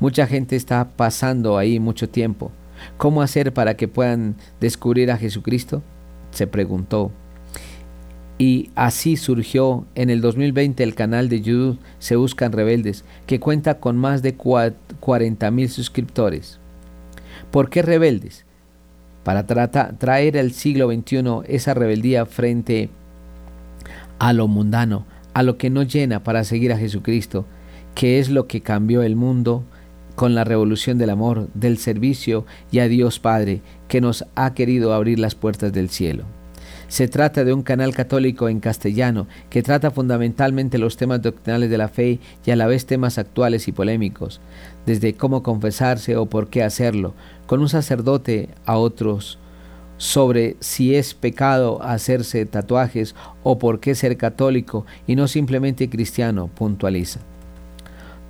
Mucha 0.00 0.26
gente 0.26 0.56
está 0.56 0.88
pasando 0.96 1.56
ahí 1.56 1.78
mucho 1.78 2.08
tiempo 2.08 2.50
¿Cómo 2.96 3.22
hacer 3.22 3.52
para 3.52 3.76
que 3.76 3.86
puedan 3.86 4.34
descubrir 4.60 5.12
a 5.12 5.16
Jesucristo? 5.16 5.84
Se 6.32 6.48
preguntó. 6.48 7.12
Y 8.38 8.70
así 8.74 9.16
surgió 9.16 9.86
en 9.94 10.10
el 10.10 10.20
2020 10.20 10.82
el 10.82 10.96
canal 10.96 11.28
de 11.28 11.42
YouTube 11.42 11.78
Se 12.00 12.16
Buscan 12.16 12.50
Rebeldes, 12.50 13.04
que 13.28 13.38
cuenta 13.38 13.78
con 13.78 13.96
más 13.96 14.20
de 14.20 14.34
40 14.34 15.50
mil 15.52 15.68
suscriptores. 15.68 16.58
¿Por 17.52 17.70
qué 17.70 17.82
rebeldes? 17.82 18.44
Para 19.24 19.46
traer 19.46 20.38
al 20.38 20.52
siglo 20.52 20.90
XXI 20.92 21.40
esa 21.48 21.74
rebeldía 21.74 22.26
frente 22.26 22.90
a 24.18 24.32
lo 24.32 24.46
mundano, 24.48 25.06
a 25.32 25.42
lo 25.42 25.56
que 25.56 25.70
no 25.70 25.82
llena 25.82 26.22
para 26.22 26.44
seguir 26.44 26.72
a 26.72 26.78
Jesucristo, 26.78 27.46
que 27.94 28.18
es 28.18 28.28
lo 28.28 28.46
que 28.46 28.60
cambió 28.60 29.02
el 29.02 29.16
mundo 29.16 29.64
con 30.14 30.34
la 30.34 30.44
revolución 30.44 30.98
del 30.98 31.10
amor, 31.10 31.48
del 31.54 31.78
servicio 31.78 32.44
y 32.70 32.78
a 32.78 32.88
Dios 32.88 33.18
Padre, 33.18 33.62
que 33.88 34.00
nos 34.00 34.24
ha 34.34 34.54
querido 34.54 34.92
abrir 34.92 35.18
las 35.18 35.34
puertas 35.34 35.72
del 35.72 35.88
cielo. 35.88 36.24
Se 36.88 37.08
trata 37.08 37.44
de 37.44 37.52
un 37.52 37.62
canal 37.62 37.94
católico 37.94 38.48
en 38.48 38.60
castellano 38.60 39.26
que 39.50 39.62
trata 39.62 39.90
fundamentalmente 39.90 40.78
los 40.78 40.96
temas 40.96 41.22
doctrinales 41.22 41.70
de 41.70 41.78
la 41.78 41.88
fe 41.88 42.20
y 42.44 42.50
a 42.50 42.56
la 42.56 42.66
vez 42.66 42.86
temas 42.86 43.18
actuales 43.18 43.68
y 43.68 43.72
polémicos, 43.72 44.40
desde 44.86 45.14
cómo 45.14 45.42
confesarse 45.42 46.16
o 46.16 46.26
por 46.26 46.48
qué 46.48 46.62
hacerlo, 46.62 47.14
con 47.46 47.60
un 47.60 47.68
sacerdote 47.68 48.48
a 48.66 48.76
otros 48.76 49.38
sobre 49.96 50.56
si 50.60 50.94
es 50.94 51.14
pecado 51.14 51.82
hacerse 51.82 52.44
tatuajes 52.46 53.14
o 53.42 53.58
por 53.58 53.80
qué 53.80 53.94
ser 53.94 54.16
católico 54.16 54.86
y 55.06 55.16
no 55.16 55.28
simplemente 55.28 55.88
cristiano, 55.88 56.48
puntualiza. 56.48 57.20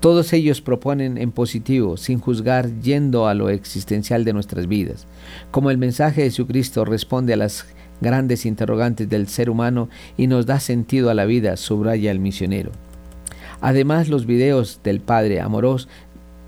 Todos 0.01 0.35
ellos 0.35 0.61
proponen 0.61 1.17
en 1.17 1.33
positivo, 1.33 1.97
sin 1.97 2.21
juzgar, 2.21 2.79
yendo 2.81 3.27
a 3.27 3.33
lo 3.33 3.49
existencial 3.49 4.25
de 4.27 4.35
nuestras 4.35 4.69
vidas. 4.69 5.07
Como 5.51 5.71
el 5.71 5.79
mensaje 5.79 6.21
de 6.21 6.29
Jesucristo 6.29 6.85
responde 6.85 7.33
a 7.33 7.39
las 7.39 7.65
grandes 8.05 8.47
interrogantes 8.47 9.09
del 9.09 9.27
ser 9.27 9.51
humano 9.51 9.89
y 10.17 10.29
nos 10.29 10.47
da 10.47 10.61
sentido 10.61 11.11
a 11.11 11.15
la 11.15 11.25
vida, 11.25 11.57
subraya 11.57 12.13
el 12.13 12.21
misionero. 12.21 12.71
Además, 13.61 14.09
los 14.09 14.27
videos 14.27 14.81
del 14.85 15.01
Padre 15.01 15.41
Amorós 15.41 15.89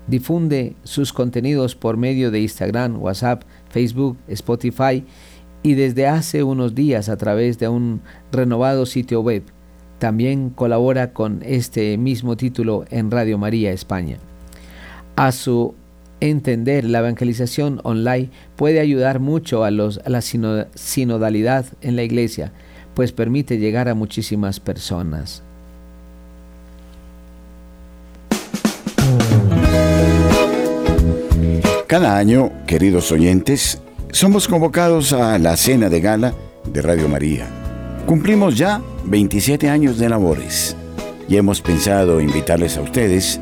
difunde 0.07 0.75
sus 0.83 1.11
contenidos 1.11 1.75
por 1.75 1.97
medio 1.97 2.31
de 2.31 2.39
Instagram, 2.39 3.01
WhatsApp, 3.01 3.43
Facebook, 3.69 4.17
Spotify 4.27 5.03
y 5.63 5.73
desde 5.73 6.07
hace 6.07 6.43
unos 6.43 6.75
días 6.75 7.09
a 7.09 7.17
través 7.17 7.59
de 7.59 7.67
un 7.67 8.01
renovado 8.31 8.85
sitio 8.85 9.21
web 9.21 9.43
también 9.99 10.51
colabora 10.51 11.11
con 11.11 11.41
este 11.43 11.97
mismo 11.97 12.37
título 12.37 12.85
en 12.91 13.09
Radio 13.09 13.37
María 13.37 13.71
España. 13.71 14.17
A 15.15 15.31
su 15.31 15.73
entender 16.19 16.85
la 16.85 16.99
evangelización 16.99 17.79
online 17.83 18.29
puede 18.55 18.79
ayudar 18.79 19.19
mucho 19.19 19.63
a, 19.63 19.71
los, 19.71 19.99
a 20.05 20.09
la 20.09 20.21
sinodalidad 20.21 21.65
en 21.81 21.95
la 21.95 22.03
iglesia, 22.03 22.51
pues 22.93 23.11
permite 23.11 23.57
llegar 23.57 23.89
a 23.89 23.95
muchísimas 23.95 24.59
personas. 24.59 25.43
Cada 31.87 32.17
año, 32.17 32.51
queridos 32.67 33.11
oyentes, 33.13 33.81
somos 34.11 34.47
convocados 34.47 35.13
a 35.13 35.39
la 35.39 35.55
cena 35.55 35.87
de 35.87 36.01
gala 36.01 36.33
de 36.73 36.81
Radio 36.81 37.07
María. 37.07 37.47
Cumplimos 38.05 38.57
ya 38.57 38.81
27 39.05 39.69
años 39.69 39.97
de 39.97 40.09
labores 40.09 40.75
y 41.29 41.37
hemos 41.37 41.61
pensado 41.61 42.19
invitarles 42.19 42.77
a 42.77 42.81
ustedes 42.81 43.39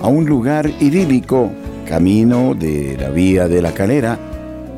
a 0.00 0.08
un 0.08 0.26
lugar 0.26 0.70
idílico, 0.80 1.50
camino 1.88 2.54
de 2.54 2.96
la 2.98 3.10
Vía 3.10 3.48
de 3.48 3.62
la 3.62 3.72
Calera, 3.72 4.18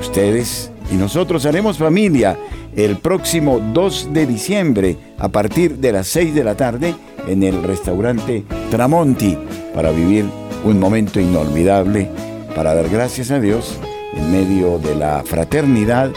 ustedes 0.01 0.71
y 0.93 0.95
nosotros 0.95 1.47
haremos 1.47 1.79
familia 1.79 2.39
el 2.77 2.97
próximo 2.97 3.61
2 3.73 4.13
de 4.13 4.27
diciembre 4.27 4.97
a 5.19 5.29
partir 5.29 5.77
de 5.79 5.93
las 5.93 6.07
6 6.09 6.35
de 6.35 6.45
la 6.45 6.55
tarde 6.55 6.95
en 7.27 7.43
el 7.43 7.63
restaurante 7.63 8.45
Tramonti 8.71 9.37
para 9.75 9.91
vivir 9.91 10.25
un 10.65 10.79
momento 10.79 11.21
inolvidable, 11.21 12.09
para 12.55 12.75
dar 12.75 12.89
gracias 12.89 13.31
a 13.31 13.41
Dios 13.41 13.79
en 14.15 14.33
medio 14.33 14.79
de 14.79 14.95
la 14.95 15.23
fraternidad 15.25 16.11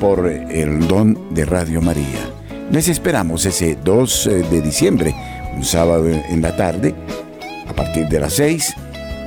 por 0.00 0.26
el 0.28 0.86
don 0.86 1.34
de 1.34 1.44
Radio 1.44 1.80
María. 1.80 2.30
Les 2.70 2.88
esperamos 2.88 3.44
ese 3.46 3.76
2 3.82 4.26
eh, 4.26 4.30
de 4.50 4.60
diciembre, 4.62 5.14
un 5.56 5.64
sábado 5.64 6.08
en 6.08 6.40
la 6.40 6.56
tarde, 6.56 6.94
a 7.68 7.72
partir 7.72 8.08
de 8.08 8.20
las 8.20 8.34
6, 8.34 8.74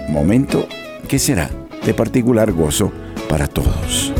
momento 0.09 0.67
que 1.07 1.19
será 1.19 1.49
de 1.85 1.93
particular 1.93 2.51
gozo 2.51 2.91
para 3.27 3.47
todos. 3.47 4.13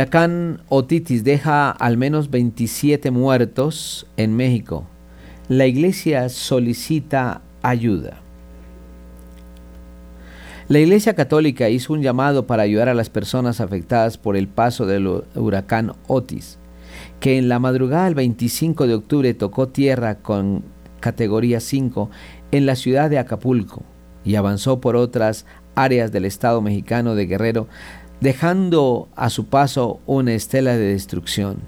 Huracán 0.00 0.62
Otitis 0.70 1.24
deja 1.24 1.70
al 1.70 1.98
menos 1.98 2.30
27 2.30 3.10
muertos 3.10 4.06
en 4.16 4.34
México. 4.34 4.86
La 5.46 5.66
iglesia 5.66 6.30
solicita 6.30 7.42
ayuda. 7.60 8.22
La 10.68 10.78
Iglesia 10.78 11.12
Católica 11.12 11.68
hizo 11.68 11.92
un 11.92 12.00
llamado 12.00 12.46
para 12.46 12.62
ayudar 12.62 12.88
a 12.88 12.94
las 12.94 13.10
personas 13.10 13.60
afectadas 13.60 14.16
por 14.16 14.38
el 14.38 14.48
paso 14.48 14.86
del 14.86 15.06
huracán 15.34 15.92
Otis, 16.06 16.56
que 17.20 17.36
en 17.36 17.50
la 17.50 17.58
madrugada 17.58 18.06
del 18.06 18.14
25 18.14 18.86
de 18.86 18.94
octubre 18.94 19.34
tocó 19.34 19.68
tierra 19.68 20.14
con 20.14 20.64
categoría 21.00 21.60
5 21.60 22.08
en 22.52 22.64
la 22.64 22.74
ciudad 22.74 23.10
de 23.10 23.18
Acapulco 23.18 23.82
y 24.24 24.36
avanzó 24.36 24.80
por 24.80 24.96
otras 24.96 25.44
áreas 25.74 26.10
del 26.10 26.24
Estado 26.24 26.62
mexicano 26.62 27.14
de 27.14 27.26
Guerrero 27.26 27.68
dejando 28.20 29.08
a 29.16 29.30
su 29.30 29.46
paso 29.46 30.00
una 30.06 30.34
estela 30.34 30.76
de 30.76 30.92
destrucción. 30.92 31.58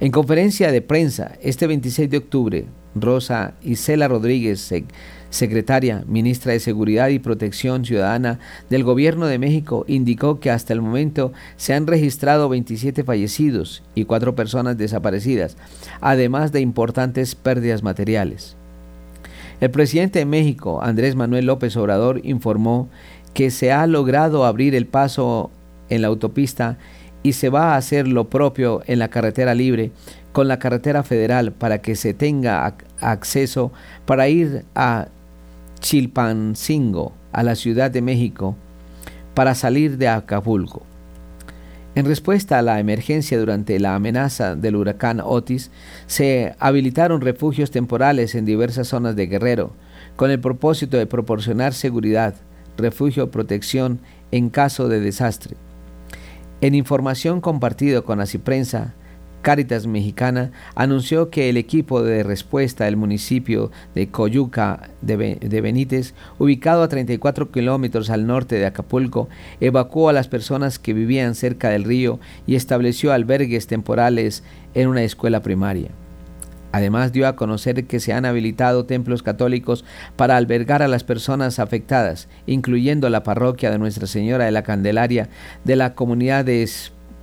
En 0.00 0.12
conferencia 0.12 0.70
de 0.70 0.82
prensa 0.82 1.32
este 1.42 1.66
26 1.66 2.10
de 2.10 2.18
octubre, 2.18 2.66
Rosa 2.94 3.54
Isela 3.62 4.06
Rodríguez, 4.06 4.72
secretaria, 5.30 6.04
ministra 6.06 6.52
de 6.52 6.60
Seguridad 6.60 7.08
y 7.08 7.18
Protección 7.18 7.84
Ciudadana 7.84 8.38
del 8.70 8.84
Gobierno 8.84 9.26
de 9.26 9.38
México, 9.38 9.84
indicó 9.88 10.38
que 10.38 10.50
hasta 10.50 10.72
el 10.72 10.80
momento 10.80 11.32
se 11.56 11.74
han 11.74 11.88
registrado 11.88 12.48
27 12.48 13.02
fallecidos 13.02 13.82
y 13.96 14.04
cuatro 14.04 14.36
personas 14.36 14.78
desaparecidas, 14.78 15.56
además 16.00 16.52
de 16.52 16.60
importantes 16.60 17.34
pérdidas 17.34 17.82
materiales. 17.82 18.56
El 19.60 19.70
presidente 19.70 20.18
de 20.18 20.24
México, 20.24 20.82
Andrés 20.82 21.14
Manuel 21.14 21.46
López 21.46 21.76
Obrador, 21.76 22.20
informó 22.24 22.88
que 23.34 23.50
se 23.50 23.72
ha 23.72 23.86
logrado 23.86 24.44
abrir 24.44 24.74
el 24.74 24.86
paso 24.86 25.50
en 25.88 26.02
la 26.02 26.08
autopista 26.08 26.78
y 27.22 27.32
se 27.32 27.48
va 27.48 27.74
a 27.74 27.76
hacer 27.76 28.06
lo 28.06 28.28
propio 28.30 28.82
en 28.86 28.98
la 28.98 29.08
carretera 29.08 29.54
libre 29.54 29.90
con 30.32 30.48
la 30.48 30.58
carretera 30.58 31.02
federal 31.02 31.52
para 31.52 31.80
que 31.80 31.94
se 31.94 32.12
tenga 32.12 32.74
acceso 33.00 33.72
para 34.04 34.28
ir 34.28 34.64
a 34.74 35.08
Chilpancingo, 35.80 37.12
a 37.32 37.42
la 37.42 37.54
Ciudad 37.54 37.90
de 37.90 38.02
México, 38.02 38.56
para 39.34 39.54
salir 39.54 39.96
de 39.96 40.08
Acapulco. 40.08 40.82
En 41.94 42.06
respuesta 42.06 42.58
a 42.58 42.62
la 42.62 42.80
emergencia 42.80 43.38
durante 43.38 43.78
la 43.78 43.94
amenaza 43.94 44.56
del 44.56 44.74
huracán 44.74 45.20
Otis, 45.20 45.70
se 46.06 46.56
habilitaron 46.58 47.20
refugios 47.20 47.70
temporales 47.70 48.34
en 48.34 48.44
diversas 48.44 48.88
zonas 48.88 49.14
de 49.14 49.26
Guerrero, 49.26 49.72
con 50.16 50.32
el 50.32 50.40
propósito 50.40 50.96
de 50.96 51.06
proporcionar 51.06 51.72
seguridad, 51.72 52.34
refugio 52.76 53.24
o 53.24 53.30
protección 53.30 54.00
en 54.30 54.50
caso 54.50 54.88
de 54.88 55.00
desastre. 55.00 55.56
En 56.60 56.74
información 56.74 57.40
compartido 57.40 58.04
con 58.04 58.18
la 58.18 58.26
Ciprensa, 58.26 58.94
Cáritas 59.44 59.86
Mexicana 59.86 60.52
anunció 60.74 61.28
que 61.28 61.50
el 61.50 61.58
equipo 61.58 62.02
de 62.02 62.22
respuesta 62.22 62.86
del 62.86 62.96
municipio 62.96 63.70
de 63.94 64.08
Coyuca 64.08 64.88
de 65.02 65.60
Benítez, 65.60 66.14
ubicado 66.38 66.82
a 66.82 66.88
34 66.88 67.52
kilómetros 67.52 68.08
al 68.08 68.26
norte 68.26 68.56
de 68.56 68.64
Acapulco, 68.64 69.28
evacuó 69.60 70.08
a 70.08 70.14
las 70.14 70.28
personas 70.28 70.78
que 70.78 70.94
vivían 70.94 71.34
cerca 71.34 71.68
del 71.68 71.84
río 71.84 72.18
y 72.46 72.54
estableció 72.54 73.12
albergues 73.12 73.66
temporales 73.66 74.42
en 74.72 74.88
una 74.88 75.02
escuela 75.02 75.42
primaria. 75.42 75.90
Además 76.74 77.12
dio 77.12 77.28
a 77.28 77.36
conocer 77.36 77.84
que 77.84 78.00
se 78.00 78.12
han 78.12 78.24
habilitado 78.24 78.84
templos 78.84 79.22
católicos 79.22 79.84
para 80.16 80.36
albergar 80.36 80.82
a 80.82 80.88
las 80.88 81.04
personas 81.04 81.60
afectadas, 81.60 82.26
incluyendo 82.48 83.08
la 83.10 83.22
parroquia 83.22 83.70
de 83.70 83.78
Nuestra 83.78 84.08
Señora 84.08 84.46
de 84.46 84.50
la 84.50 84.64
Candelaria 84.64 85.28
de 85.62 85.76
la 85.76 85.94
comunidad 85.94 86.44
de 86.44 86.68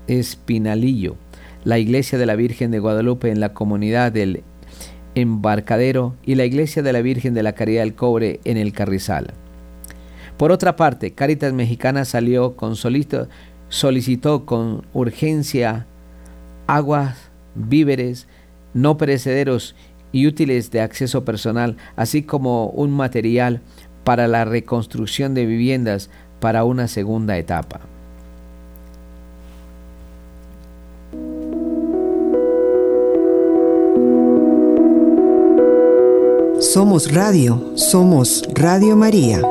Espinalillo, 0.07 1.17
la 1.65 1.79
iglesia 1.79 2.17
de 2.17 2.25
la 2.25 2.37
Virgen 2.37 2.71
de 2.71 2.79
Guadalupe 2.79 3.29
en 3.29 3.41
la 3.41 3.53
comunidad 3.53 4.13
del 4.13 4.43
Embarcadero 5.15 6.15
y 6.23 6.35
la 6.35 6.45
iglesia 6.45 6.81
de 6.81 6.93
la 6.93 7.01
Virgen 7.01 7.33
de 7.33 7.43
la 7.43 7.51
Caridad 7.51 7.81
del 7.81 7.93
Cobre 7.93 8.39
en 8.45 8.55
el 8.55 8.71
Carrizal. 8.71 9.33
Por 10.37 10.53
otra 10.53 10.77
parte, 10.77 11.11
Caritas 11.11 11.51
Mexicana 11.51 12.05
salió 12.05 12.55
con 12.55 12.77
solito, 12.77 13.27
solicitó 13.67 14.45
con 14.45 14.85
urgencia 14.93 15.87
aguas, 16.67 17.17
víveres, 17.53 18.29
no 18.73 18.97
perecederos 18.97 19.75
y 20.11 20.27
útiles 20.27 20.71
de 20.71 20.81
acceso 20.81 21.23
personal, 21.23 21.77
así 21.95 22.23
como 22.23 22.67
un 22.67 22.91
material 22.91 23.61
para 24.03 24.27
la 24.27 24.45
reconstrucción 24.45 25.33
de 25.33 25.45
viviendas 25.45 26.09
para 26.39 26.63
una 26.63 26.87
segunda 26.87 27.37
etapa. 27.37 27.81
Somos 36.59 37.11
Radio, 37.11 37.73
somos 37.75 38.43
Radio 38.53 38.95
María. 38.95 39.41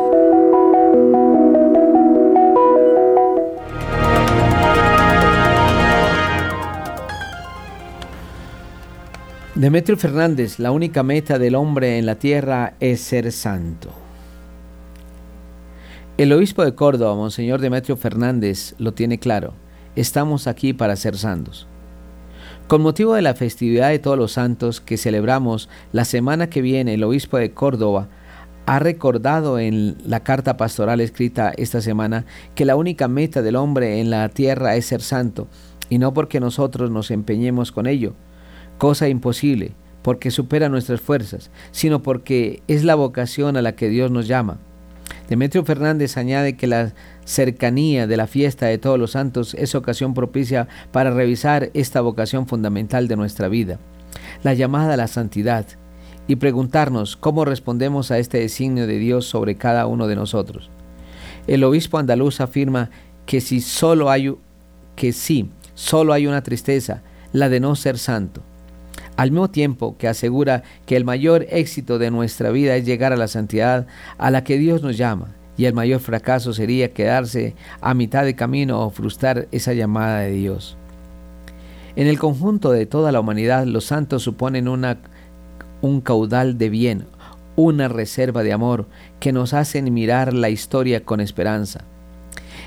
Demetrio 9.60 9.98
Fernández, 9.98 10.58
la 10.58 10.70
única 10.70 11.02
meta 11.02 11.38
del 11.38 11.54
hombre 11.54 11.98
en 11.98 12.06
la 12.06 12.14
tierra 12.14 12.72
es 12.80 13.02
ser 13.02 13.30
santo. 13.30 13.90
El 16.16 16.32
obispo 16.32 16.64
de 16.64 16.74
Córdoba, 16.74 17.14
Monseñor 17.14 17.60
Demetrio 17.60 17.98
Fernández, 17.98 18.74
lo 18.78 18.94
tiene 18.94 19.18
claro. 19.18 19.52
Estamos 19.96 20.46
aquí 20.46 20.72
para 20.72 20.96
ser 20.96 21.18
santos. 21.18 21.66
Con 22.68 22.80
motivo 22.80 23.12
de 23.12 23.20
la 23.20 23.34
festividad 23.34 23.90
de 23.90 23.98
todos 23.98 24.16
los 24.16 24.32
santos 24.32 24.80
que 24.80 24.96
celebramos 24.96 25.68
la 25.92 26.06
semana 26.06 26.48
que 26.48 26.62
viene, 26.62 26.94
el 26.94 27.04
obispo 27.04 27.36
de 27.36 27.50
Córdoba 27.50 28.08
ha 28.64 28.78
recordado 28.78 29.58
en 29.58 29.98
la 30.06 30.20
carta 30.20 30.56
pastoral 30.56 31.02
escrita 31.02 31.52
esta 31.54 31.82
semana 31.82 32.24
que 32.54 32.64
la 32.64 32.76
única 32.76 33.08
meta 33.08 33.42
del 33.42 33.56
hombre 33.56 34.00
en 34.00 34.08
la 34.08 34.26
tierra 34.30 34.76
es 34.76 34.86
ser 34.86 35.02
santo, 35.02 35.48
y 35.90 35.98
no 35.98 36.14
porque 36.14 36.40
nosotros 36.40 36.90
nos 36.90 37.10
empeñemos 37.10 37.72
con 37.72 37.86
ello, 37.86 38.14
cosa 38.80 39.10
imposible, 39.10 39.72
porque 40.00 40.30
supera 40.30 40.70
nuestras 40.70 41.02
fuerzas, 41.02 41.50
sino 41.70 42.02
porque 42.02 42.62
es 42.66 42.82
la 42.82 42.94
vocación 42.94 43.58
a 43.58 43.62
la 43.62 43.76
que 43.76 43.90
Dios 43.90 44.10
nos 44.10 44.26
llama. 44.26 44.56
Demetrio 45.28 45.66
Fernández 45.66 46.16
añade 46.16 46.56
que 46.56 46.66
la 46.66 46.94
cercanía 47.26 48.06
de 48.06 48.16
la 48.16 48.26
fiesta 48.26 48.66
de 48.66 48.78
todos 48.78 48.98
los 48.98 49.10
santos 49.10 49.52
es 49.52 49.74
ocasión 49.74 50.14
propicia 50.14 50.66
para 50.92 51.10
revisar 51.10 51.70
esta 51.74 52.00
vocación 52.00 52.46
fundamental 52.46 53.06
de 53.06 53.16
nuestra 53.16 53.48
vida, 53.48 53.78
la 54.42 54.54
llamada 54.54 54.94
a 54.94 54.96
la 54.96 55.08
santidad, 55.08 55.66
y 56.26 56.36
preguntarnos 56.36 57.18
cómo 57.18 57.44
respondemos 57.44 58.10
a 58.10 58.18
este 58.18 58.38
designio 58.38 58.86
de 58.86 58.98
Dios 58.98 59.26
sobre 59.26 59.56
cada 59.56 59.86
uno 59.86 60.06
de 60.06 60.16
nosotros. 60.16 60.70
El 61.46 61.64
obispo 61.64 61.98
andaluz 61.98 62.40
afirma 62.40 62.88
que 63.26 63.42
si 63.42 63.60
solo 63.60 64.10
hay 64.10 64.34
que 64.96 65.12
sí, 65.12 65.50
solo 65.74 66.14
hay 66.14 66.26
una 66.26 66.42
tristeza, 66.42 67.02
la 67.34 67.50
de 67.50 67.60
no 67.60 67.76
ser 67.76 67.98
santo. 67.98 68.42
Al 69.20 69.32
mismo 69.32 69.50
tiempo 69.50 69.98
que 69.98 70.08
asegura 70.08 70.62
que 70.86 70.96
el 70.96 71.04
mayor 71.04 71.44
éxito 71.50 71.98
de 71.98 72.10
nuestra 72.10 72.48
vida 72.48 72.74
es 72.76 72.86
llegar 72.86 73.12
a 73.12 73.18
la 73.18 73.28
santidad 73.28 73.86
a 74.16 74.30
la 74.30 74.44
que 74.44 74.56
Dios 74.56 74.82
nos 74.82 74.96
llama, 74.96 75.34
y 75.58 75.66
el 75.66 75.74
mayor 75.74 76.00
fracaso 76.00 76.54
sería 76.54 76.94
quedarse 76.94 77.54
a 77.82 77.92
mitad 77.92 78.24
de 78.24 78.34
camino 78.34 78.80
o 78.80 78.88
frustrar 78.88 79.46
esa 79.52 79.74
llamada 79.74 80.20
de 80.20 80.30
Dios. 80.30 80.78
En 81.96 82.06
el 82.06 82.18
conjunto 82.18 82.70
de 82.70 82.86
toda 82.86 83.12
la 83.12 83.20
humanidad, 83.20 83.66
los 83.66 83.84
santos 83.84 84.22
suponen 84.22 84.68
una, 84.68 84.96
un 85.82 86.00
caudal 86.00 86.56
de 86.56 86.70
bien, 86.70 87.04
una 87.56 87.88
reserva 87.88 88.42
de 88.42 88.54
amor 88.54 88.86
que 89.18 89.32
nos 89.32 89.52
hacen 89.52 89.92
mirar 89.92 90.32
la 90.32 90.48
historia 90.48 91.04
con 91.04 91.20
esperanza. 91.20 91.84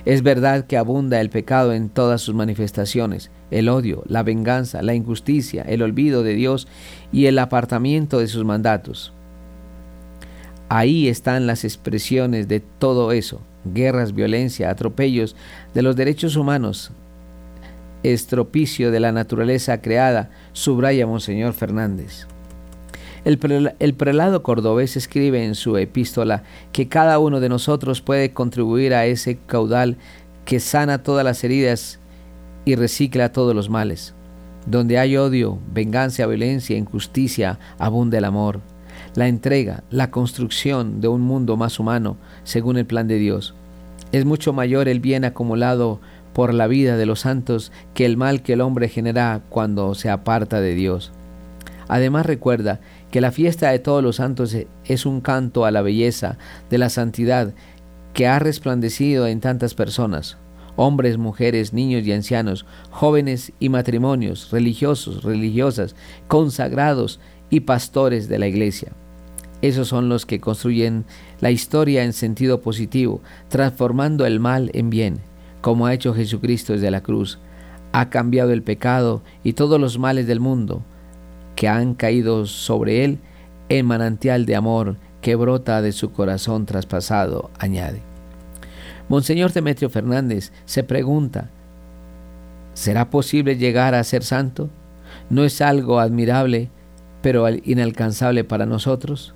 Es 0.05 0.21
verdad 0.21 0.65
que 0.65 0.77
abunda 0.77 1.21
el 1.21 1.29
pecado 1.29 1.73
en 1.73 1.89
todas 1.89 2.21
sus 2.21 2.35
manifestaciones, 2.35 3.31
el 3.51 3.69
odio, 3.69 4.03
la 4.05 4.21
venganza, 4.21 4.81
la 4.81 4.93
injusticia, 4.93 5.63
el 5.63 5.81
olvido 5.81 6.23
de 6.23 6.33
Dios 6.33 6.67
y 7.11 7.27
el 7.27 7.39
apartamiento 7.39 8.19
de 8.19 8.27
sus 8.27 8.43
mandatos. 8.43 9.13
Ahí 10.67 11.07
están 11.07 11.47
las 11.47 11.63
expresiones 11.63 12.47
de 12.47 12.59
todo 12.59 13.11
eso, 13.13 13.41
guerras, 13.63 14.13
violencia, 14.13 14.69
atropellos 14.69 15.35
de 15.73 15.83
los 15.83 15.95
derechos 15.95 16.35
humanos, 16.35 16.91
estropicio 18.01 18.91
de 18.91 18.99
la 18.99 19.13
naturaleza 19.13 19.81
creada, 19.81 20.31
subraya 20.51 21.07
Monseñor 21.07 21.53
Fernández. 21.53 22.27
El, 23.25 23.37
prelado 23.37 24.43
cordobés 24.43 24.97
escribe 24.97 25.45
en 25.45 25.55
su 25.55 25.77
epístola 25.77 26.43
que 26.73 26.89
cada 26.89 27.19
uno 27.19 27.39
de 27.39 27.47
nosotros 27.47 28.01
puede 28.01 28.33
contribuir 28.33 28.93
a 28.93 29.05
ese 29.05 29.37
caudal 29.37 29.95
que 30.43 30.59
sana 30.59 31.03
todas 31.03 31.23
las 31.23 31.41
heridas 31.45 31.99
y 32.65 32.75
recicla 32.75 33.31
todos 33.31 33.55
los 33.55 33.69
males. 33.69 34.13
Donde 34.65 34.99
hay 34.99 35.15
odio, 35.15 35.57
venganza, 35.73 36.25
violencia, 36.25 36.77
injusticia, 36.77 37.59
abunda 37.77 38.17
el 38.17 38.25
amor, 38.25 38.59
la 39.15 39.29
entrega, 39.29 39.83
la 39.89 40.11
construcción 40.11 40.99
de 40.99 41.07
un 41.07 41.21
mundo 41.21 41.55
más 41.55 41.79
humano 41.79 42.17
según 42.43 42.77
el 42.77 42.85
plan 42.85 43.07
de 43.07 43.19
Dios. 43.19 43.55
Es 44.11 44.25
mucho 44.25 44.51
mayor 44.51 44.89
el 44.89 44.99
bien 44.99 45.23
acumulado 45.23 46.01
por 46.33 46.53
la 46.53 46.67
vida 46.67 46.97
de 46.97 47.05
los 47.05 47.21
santos 47.21 47.71
que 47.93 48.05
el 48.05 48.17
mal 48.17 48.41
que 48.41 48.53
el 48.53 48.61
hombre 48.61 48.89
genera 48.89 49.41
cuando 49.49 49.95
se 49.95 50.09
aparta 50.09 50.59
de 50.59 50.75
Dios. 50.75 51.13
Además 51.87 52.25
recuerda 52.25 52.79
que 53.13 53.21
la 53.21 53.31
fiesta 53.31 53.69
de 53.69 53.77
todos 53.77 54.01
los 54.01 54.15
santos 54.15 54.57
es 54.85 55.05
un 55.05 55.21
canto 55.21 55.65
a 55.65 55.71
la 55.71 55.83
belleza 55.83 56.39
de 56.71 56.79
la 56.79 56.89
santidad 56.89 57.53
que 58.11 58.25
ha 58.25 58.39
resplandecido 58.39 59.27
en 59.27 59.39
tantas 59.39 59.75
personas, 59.75 60.37
hombres, 60.77 61.19
mujeres, 61.19 61.73
niños 61.73 62.07
y 62.07 62.11
ancianos, 62.11 62.65
jóvenes 62.89 63.53
y 63.59 63.69
matrimonios, 63.69 64.49
religiosos, 64.49 65.23
religiosas, 65.23 65.95
consagrados 66.27 67.19
y 67.51 67.59
pastores 67.59 68.29
de 68.29 68.39
la 68.39 68.47
iglesia. 68.47 68.93
Esos 69.61 69.89
son 69.89 70.09
los 70.09 70.25
que 70.25 70.39
construyen 70.39 71.05
la 71.39 71.51
historia 71.51 72.03
en 72.03 72.13
sentido 72.13 72.61
positivo, 72.61 73.21
transformando 73.47 74.25
el 74.25 74.39
mal 74.39 74.71
en 74.73 74.89
bien, 74.89 75.19
como 75.61 75.85
ha 75.85 75.93
hecho 75.93 76.15
Jesucristo 76.15 76.73
desde 76.73 76.89
la 76.89 77.03
cruz. 77.03 77.37
Ha 77.91 78.09
cambiado 78.09 78.53
el 78.53 78.63
pecado 78.63 79.21
y 79.43 79.53
todos 79.53 79.79
los 79.79 79.99
males 79.99 80.25
del 80.25 80.39
mundo, 80.39 80.83
que 81.55 81.67
han 81.67 81.93
caído 81.93 82.45
sobre 82.45 83.05
él 83.05 83.19
en 83.69 83.85
manantial 83.85 84.45
de 84.45 84.55
amor 84.55 84.97
que 85.21 85.35
brota 85.35 85.81
de 85.81 85.91
su 85.91 86.11
corazón 86.11 86.65
traspasado, 86.65 87.49
añade. 87.57 88.01
Monseñor 89.09 89.51
Demetrio 89.51 89.89
Fernández 89.89 90.51
se 90.65 90.83
pregunta, 90.83 91.49
¿será 92.73 93.09
posible 93.09 93.57
llegar 93.57 93.95
a 93.95 94.03
ser 94.03 94.23
santo? 94.23 94.69
¿No 95.29 95.43
es 95.43 95.61
algo 95.61 95.99
admirable, 95.99 96.69
pero 97.21 97.47
inalcanzable 97.49 98.43
para 98.43 98.65
nosotros? 98.65 99.33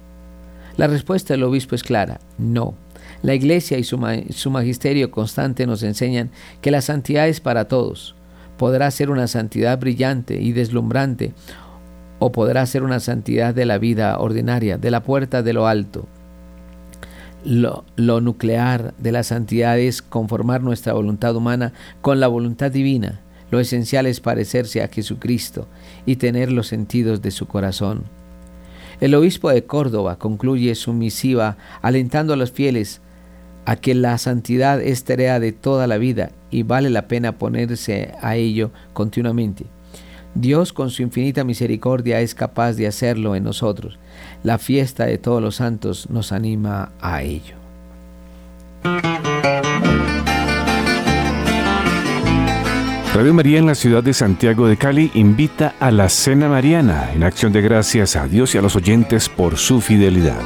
La 0.76 0.88
respuesta 0.88 1.34
del 1.34 1.43
obispo 1.43 1.76
es 1.76 1.84
clara, 1.84 2.20
no. 2.38 2.76
La 3.24 3.34
Iglesia 3.34 3.78
y 3.78 3.84
su, 3.84 3.99
su, 4.30 4.51
magisterio 4.51 5.09
constante 5.09 5.65
nos 5.65 5.84
enseñan 5.84 6.30
que 6.61 6.72
la 6.72 6.82
santidad 6.82 7.28
es 7.28 7.39
para 7.39 7.68
todos. 7.68 8.15
Podrá 8.57 8.91
ser 8.91 9.09
una 9.09 9.28
santidad 9.28 9.80
brillante 9.80 10.39
y 10.39 10.51
deslumbrante 10.51 11.34
o 12.20 12.32
podrá 12.32 12.65
ser 12.65 12.84
una 12.84 12.99
santidad 12.99 13.53
de 13.53 13.65
la 13.65 13.78
vida 13.78 14.18
ordinaria, 14.20 14.78
de 14.78 14.91
la 14.91 15.03
puerta 15.03 15.43
de 15.43 15.53
lo 15.53 15.68
alto. 15.68 16.07
Lo, 17.45 17.86
nuclear 17.95 18.93
de 18.97 19.11
la 19.11 19.24
santidad 19.24 19.80
es 19.80 20.01
conformar 20.01 20.61
nuestra 20.61 20.93
voluntad 20.93 21.36
humana 21.36 21.74
con 22.01 22.20
la 22.20 22.28
voluntad 22.28 22.72
divina. 22.72 23.22
Lo 23.51 23.59
esencial 23.59 24.05
es 24.07 24.20
parecerse 24.20 24.82
a 24.82 24.89
Jesucristo 24.89 25.68
y 26.05 26.18
tener 26.18 26.51
los 26.51 26.68
sentidos 26.68 27.22
de 27.22 27.32
su 27.32 27.47
corazón. 27.47 28.03
El 28.99 29.13
obispo 29.15 29.49
de 29.49 29.63
Córdoba 29.63 30.18
concluye 30.18 30.74
su 30.76 30.91
misiva 30.91 31.55
alentando 31.82 32.34
a 32.34 32.36
los 32.36 32.51
fieles 32.51 32.99
a 33.65 33.76
que 33.76 33.93
la 33.93 34.18
santidad 34.18 34.82
es 34.82 35.03
tarea 35.03 35.39
de 35.39 35.51
toda 35.51 35.88
la 35.88 35.97
vida 35.97 36.32
y 36.49 36.63
vale 36.63 36.89
la 36.89 37.07
pena 37.07 37.38
ponerse 37.38 38.13
a 38.22 38.36
ello 38.36 38.72
continuamente. 38.93 39.65
Dios 40.39 40.71
con 40.71 40.91
su 40.91 41.01
infinita 41.01 41.43
misericordia 41.43 42.21
es 42.21 42.35
capaz 42.35 42.73
de 42.73 42.85
hacerlo 42.85 43.35
en 43.35 43.43
nosotros. 43.43 43.97
La 44.43 44.59
fiesta 44.59 45.05
de 45.05 45.17
todos 45.17 45.41
los 45.41 45.55
santos 45.55 46.09
nos 46.11 46.31
anima 46.31 46.91
a 47.01 47.23
ello. 47.23 47.55
Radio 53.15 53.33
María 53.33 53.57
en 53.57 53.65
la 53.65 53.73
ciudad 53.73 54.03
de 54.03 54.13
Santiago 54.13 54.67
de 54.67 54.77
Cali 54.77 55.09
invita 55.15 55.73
a 55.79 55.89
la 55.89 56.07
Cena 56.07 56.47
Mariana 56.49 57.11
en 57.15 57.23
acción 57.23 57.51
de 57.51 57.61
gracias 57.61 58.15
a 58.15 58.27
Dios 58.27 58.53
y 58.53 58.59
a 58.59 58.61
los 58.61 58.75
oyentes 58.75 59.29
por 59.29 59.57
su 59.57 59.81
fidelidad. 59.81 60.41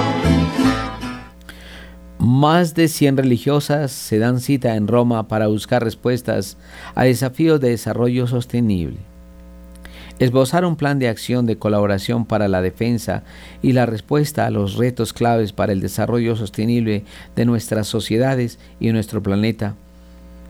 Más 2.17 2.73
de 2.73 2.87
100 2.87 3.17
religiosas 3.17 3.91
se 3.91 4.17
dan 4.17 4.39
cita 4.39 4.75
en 4.75 4.87
Roma 4.87 5.27
para 5.27 5.45
buscar 5.45 5.83
respuestas 5.83 6.57
a 6.95 7.03
desafíos 7.03 7.61
de 7.61 7.69
desarrollo 7.69 8.25
sostenible 8.25 8.97
esbozar 10.19 10.65
un 10.65 10.75
plan 10.75 10.99
de 10.99 11.09
acción 11.09 11.45
de 11.45 11.57
colaboración 11.57 12.25
para 12.25 12.47
la 12.47 12.61
defensa 12.61 13.23
y 13.61 13.73
la 13.73 13.85
respuesta 13.85 14.45
a 14.45 14.51
los 14.51 14.75
retos 14.75 15.13
claves 15.13 15.51
para 15.51 15.73
el 15.73 15.81
desarrollo 15.81 16.35
sostenible 16.35 17.03
de 17.35 17.45
nuestras 17.45 17.87
sociedades 17.87 18.59
y 18.79 18.91
nuestro 18.91 19.21
planeta, 19.21 19.75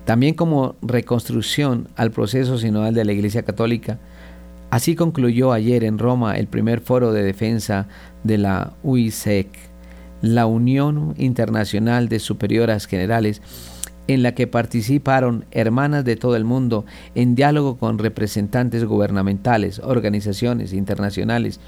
también 0.06 0.36
como 0.36 0.76
reconstrucción 0.82 1.88
al 1.96 2.12
proceso 2.12 2.58
sinodal 2.58 2.94
de 2.94 3.06
la 3.06 3.14
Iglesia 3.14 3.44
Católica. 3.44 3.98
Así 4.70 4.96
concluyó 4.96 5.52
ayer 5.52 5.84
en 5.84 6.00
Roma 6.00 6.38
el 6.38 6.48
primer 6.48 6.82
foro 6.82 7.12
de 7.12 7.24
defensa 7.24 7.88
de 8.24 8.38
la 8.38 8.74
UISEC, 8.84 9.48
la 10.22 10.46
Unión 10.46 11.14
Internacional 11.18 12.10
de 12.10 12.20
Superioras 12.20 12.86
Generales, 12.86 13.42
en 14.08 14.24
la 14.24 14.34
que 14.34 14.48
participaron 14.48 15.46
hermanas 15.52 16.06
de 16.06 16.16
todo 16.16 16.36
el 16.36 16.44
mundo 16.44 16.86
en 17.16 17.36
diálogo 17.36 17.78
con 17.78 17.98
representantes 17.98 18.86
gubernamentales, 18.86 19.80
organizaciones 19.80 20.74
internacionales, 20.74 21.60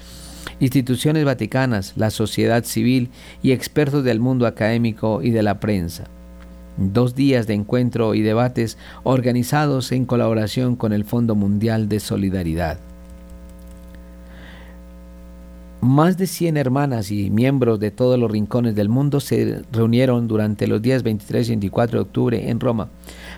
instituciones 0.60 1.24
vaticanas, 1.24 1.94
la 1.96 2.10
sociedad 2.10 2.64
civil 2.64 3.10
y 3.42 3.52
expertos 3.52 4.04
del 4.04 4.20
mundo 4.20 4.46
académico 4.46 5.22
y 5.22 5.30
de 5.30 5.42
la 5.42 5.60
prensa. 5.60 6.04
Dos 6.76 7.14
días 7.14 7.46
de 7.46 7.54
encuentro 7.54 8.14
y 8.14 8.22
debates 8.22 8.78
organizados 9.02 9.90
en 9.90 10.06
colaboración 10.06 10.76
con 10.76 10.92
el 10.92 11.04
Fondo 11.04 11.34
Mundial 11.34 11.88
de 11.88 11.98
Solidaridad. 11.98 12.78
Más 15.80 16.18
de 16.18 16.26
100 16.26 16.56
hermanas 16.56 17.12
y 17.12 17.30
miembros 17.30 17.78
de 17.78 17.92
todos 17.92 18.18
los 18.18 18.28
rincones 18.28 18.74
del 18.74 18.88
mundo 18.88 19.20
se 19.20 19.62
reunieron 19.70 20.26
durante 20.26 20.66
los 20.66 20.82
días 20.82 21.04
23 21.04 21.46
y 21.46 21.50
24 21.52 21.98
de 21.98 22.02
octubre 22.02 22.50
en 22.50 22.58
Roma 22.58 22.88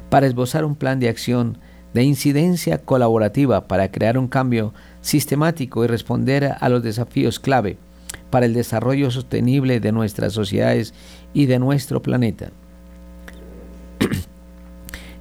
para 0.09 0.27
esbozar 0.27 0.65
un 0.65 0.75
plan 0.75 1.01
de 1.01 1.11
acción 1.11 1.59
de 1.93 2.03
incidencia 2.03 2.79
colaborativa 2.79 3.69
para 3.69 3.91
crear 3.91 4.17
un 4.17 4.27
cambio 4.27 4.73
sistemático 5.03 5.85
y 5.85 5.89
responder 5.89 6.55
a 6.59 6.69
los 6.71 6.83
desafíos 6.83 7.39
clave 7.39 7.77
para 8.31 8.47
el 8.47 8.55
desarrollo 8.55 9.11
sostenible 9.11 9.79
de 9.79 9.93
nuestras 9.93 10.33
sociedades 10.33 10.95
y 11.35 11.45
de 11.45 11.59
nuestro 11.59 12.01
planeta. 12.01 12.53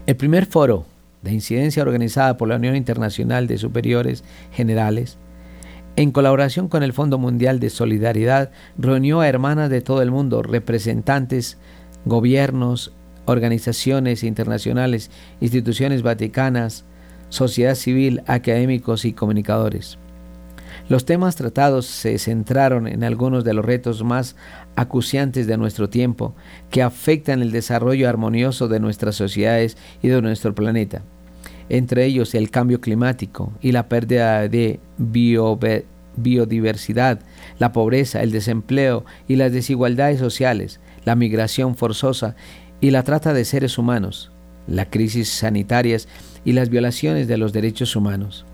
El 0.06 0.16
primer 0.16 0.46
foro 0.46 0.86
de 1.22 1.34
incidencia 1.34 1.84
organizada 1.84 2.38
por 2.38 2.48
la 2.48 2.56
Unión 2.56 2.78
Internacional 2.78 3.46
de 3.48 3.58
Superiores 3.58 4.24
Generales 4.54 5.18
en 6.00 6.12
colaboración 6.12 6.70
con 6.70 6.82
el 6.82 6.94
Fondo 6.94 7.18
Mundial 7.18 7.60
de 7.60 7.70
Solidaridad, 7.70 8.52
reunió 8.78 9.20
a 9.20 9.28
hermanas 9.28 9.70
de 9.70 9.82
todo 9.82 10.02
el 10.02 10.12
mundo, 10.12 10.42
representantes, 10.42 11.58
gobiernos, 12.06 12.94
organizaciones 13.26 14.24
internacionales, 14.24 15.12
instituciones 15.42 16.02
vaticanas, 16.02 16.86
sociedad 17.28 17.76
civil, 17.76 18.24
académicos 18.28 19.04
y 19.04 19.12
comunicadores. 19.12 19.98
Los 20.88 21.04
temas 21.04 21.36
tratados 21.36 21.86
se 21.88 22.18
centraron 22.18 22.88
en 22.88 23.04
algunos 23.04 23.44
de 23.44 23.54
los 23.54 23.66
retos 23.66 24.02
más 24.02 24.38
acuciantes 24.78 25.48
de 25.48 25.58
nuestro 25.58 25.90
tiempo 25.90 26.34
que 26.70 26.82
afectan 26.82 27.42
el 27.42 27.52
desarrollo 27.52 28.08
armonioso 28.08 28.70
de 28.70 28.80
nuestras 28.80 29.16
sociedades 29.16 29.76
y 30.02 30.08
de 30.08 30.22
nuestro 30.22 30.56
planeta 30.56 31.04
entre 31.70 32.06
ellos 32.06 32.36
el 32.36 32.52
cambio 32.52 32.82
climático 32.82 33.54
y 33.62 33.72
la 33.72 33.88
pérdida 33.88 34.48
de 34.48 34.80
biodiversidad, 34.98 37.20
la 37.60 37.72
pobreza, 37.72 38.22
el 38.22 38.32
desempleo 38.32 39.06
y 39.28 39.36
las 39.36 39.52
desigualdades 39.52 40.20
sociales, 40.20 40.80
la 41.06 41.16
migración 41.16 41.76
forzosa 41.76 42.36
y 42.82 42.92
la 42.92 43.04
trata 43.04 43.34
de 43.34 43.46
seres 43.46 43.78
humanos, 43.78 44.32
las 44.68 44.88
crisis 44.90 45.30
sanitarias 45.30 46.08
y 46.46 46.54
las 46.54 46.70
violaciones 46.70 47.28
de 47.28 47.38
los 47.38 47.54
derechos 47.54 47.96
humanos. 47.96 48.46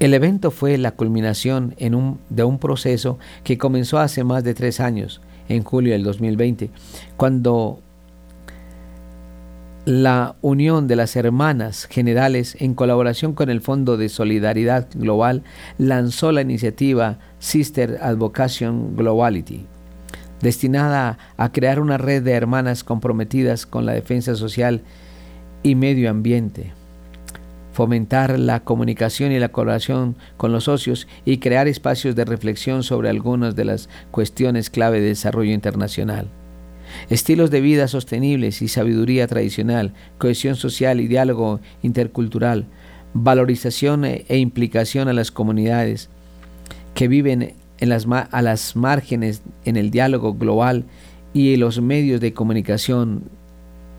El 0.00 0.14
evento 0.14 0.50
fue 0.50 0.78
la 0.78 0.92
culminación 0.92 1.74
de 1.78 2.44
un 2.44 2.58
proceso 2.58 3.18
que 3.44 3.58
comenzó 3.58 3.98
hace 3.98 4.24
más 4.24 4.44
de 4.44 4.54
tres 4.54 4.80
años, 4.80 5.20
en 5.48 5.62
julio 5.62 5.92
del 5.92 6.04
2020, 6.04 6.70
cuando 7.16 7.82
la 9.86 10.36
Unión 10.42 10.88
de 10.88 10.96
las 10.96 11.16
Hermanas 11.16 11.86
Generales, 11.86 12.56
en 12.60 12.74
colaboración 12.74 13.32
con 13.32 13.48
el 13.48 13.62
Fondo 13.62 13.96
de 13.96 14.10
Solidaridad 14.10 14.88
Global, 14.94 15.42
lanzó 15.78 16.32
la 16.32 16.42
iniciativa 16.42 17.18
Sister 17.38 17.98
Advocation 18.02 18.94
Globality, 18.94 19.64
destinada 20.42 21.18
a 21.38 21.50
crear 21.50 21.80
una 21.80 21.96
red 21.96 22.22
de 22.22 22.32
hermanas 22.32 22.84
comprometidas 22.84 23.64
con 23.64 23.86
la 23.86 23.92
defensa 23.92 24.34
social 24.36 24.82
y 25.62 25.74
medio 25.76 26.10
ambiente, 26.10 26.72
fomentar 27.72 28.38
la 28.38 28.60
comunicación 28.60 29.32
y 29.32 29.38
la 29.38 29.48
colaboración 29.48 30.14
con 30.36 30.52
los 30.52 30.64
socios 30.64 31.08
y 31.24 31.38
crear 31.38 31.68
espacios 31.68 32.14
de 32.14 32.26
reflexión 32.26 32.82
sobre 32.82 33.08
algunas 33.08 33.56
de 33.56 33.64
las 33.64 33.88
cuestiones 34.10 34.68
clave 34.68 35.00
de 35.00 35.08
desarrollo 35.08 35.52
internacional 35.52 36.28
estilos 37.08 37.50
de 37.50 37.60
vida 37.60 37.88
sostenibles 37.88 38.62
y 38.62 38.68
sabiduría 38.68 39.26
tradicional, 39.26 39.94
cohesión 40.18 40.56
social 40.56 41.00
y 41.00 41.08
diálogo 41.08 41.60
intercultural, 41.82 42.66
valorización 43.14 44.04
e, 44.04 44.24
e 44.28 44.38
implicación 44.38 45.08
a 45.08 45.12
las 45.12 45.30
comunidades 45.30 46.08
que 46.94 47.08
viven 47.08 47.54
en 47.78 47.88
las, 47.88 48.06
a 48.08 48.42
las 48.42 48.76
márgenes 48.76 49.42
en 49.64 49.76
el 49.76 49.90
diálogo 49.90 50.34
global 50.34 50.84
y 51.32 51.54
en 51.54 51.60
los 51.60 51.80
medios 51.80 52.20
de 52.20 52.34
comunicación. 52.34 53.24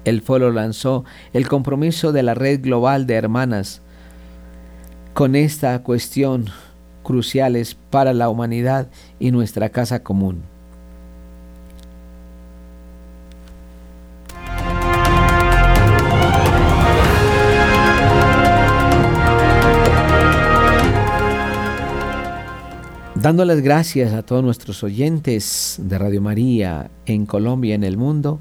El 0.05 0.21
foro 0.21 0.51
lanzó 0.51 1.05
el 1.33 1.47
compromiso 1.47 2.11
de 2.11 2.23
la 2.23 2.33
red 2.33 2.61
global 2.61 3.05
de 3.05 3.15
hermanas 3.15 3.81
con 5.13 5.35
esta 5.35 5.83
cuestión 5.83 6.45
cruciales 7.03 7.75
para 7.89 8.13
la 8.13 8.29
humanidad 8.29 8.87
y 9.19 9.31
nuestra 9.31 9.69
casa 9.69 10.03
común. 10.03 10.50
Dando 23.21 23.45
las 23.45 23.61
gracias 23.61 24.13
a 24.13 24.23
todos 24.23 24.43
nuestros 24.43 24.83
oyentes 24.83 25.75
de 25.79 25.99
Radio 25.99 26.23
María 26.23 26.89
en 27.05 27.27
Colombia 27.27 27.69
y 27.69 27.73
en 27.73 27.83
el 27.83 27.95
mundo, 27.95 28.39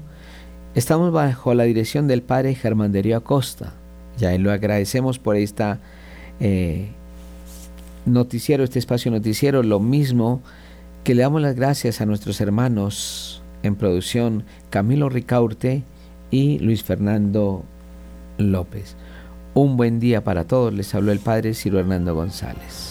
estamos 0.73 1.11
bajo 1.11 1.53
la 1.53 1.65
dirección 1.65 2.07
del 2.07 2.23
Padre 2.23 2.55
Germán 2.55 2.91
Darío 2.91 3.15
Acosta. 3.15 3.73
Ya 4.17 4.35
lo 4.39 4.51
agradecemos 4.51 5.19
por 5.19 5.35
esta 5.35 5.79
eh, 6.39 6.87
noticiero, 8.07 8.63
este 8.63 8.79
espacio 8.79 9.11
noticiero, 9.11 9.61
lo 9.61 9.79
mismo 9.79 10.41
que 11.03 11.13
le 11.13 11.21
damos 11.21 11.43
las 11.43 11.55
gracias 11.55 12.01
a 12.01 12.07
nuestros 12.07 12.41
hermanos 12.41 13.43
en 13.61 13.75
producción 13.75 14.45
Camilo 14.71 15.09
Ricaurte 15.09 15.83
y 16.31 16.57
Luis 16.57 16.83
Fernando 16.83 17.63
López. 18.39 18.95
Un 19.53 19.77
buen 19.77 19.99
día 19.99 20.23
para 20.23 20.45
todos, 20.45 20.73
les 20.73 20.95
habló 20.95 21.11
el 21.11 21.19
Padre 21.19 21.53
Ciro 21.53 21.79
Hernando 21.79 22.15
González. 22.15 22.90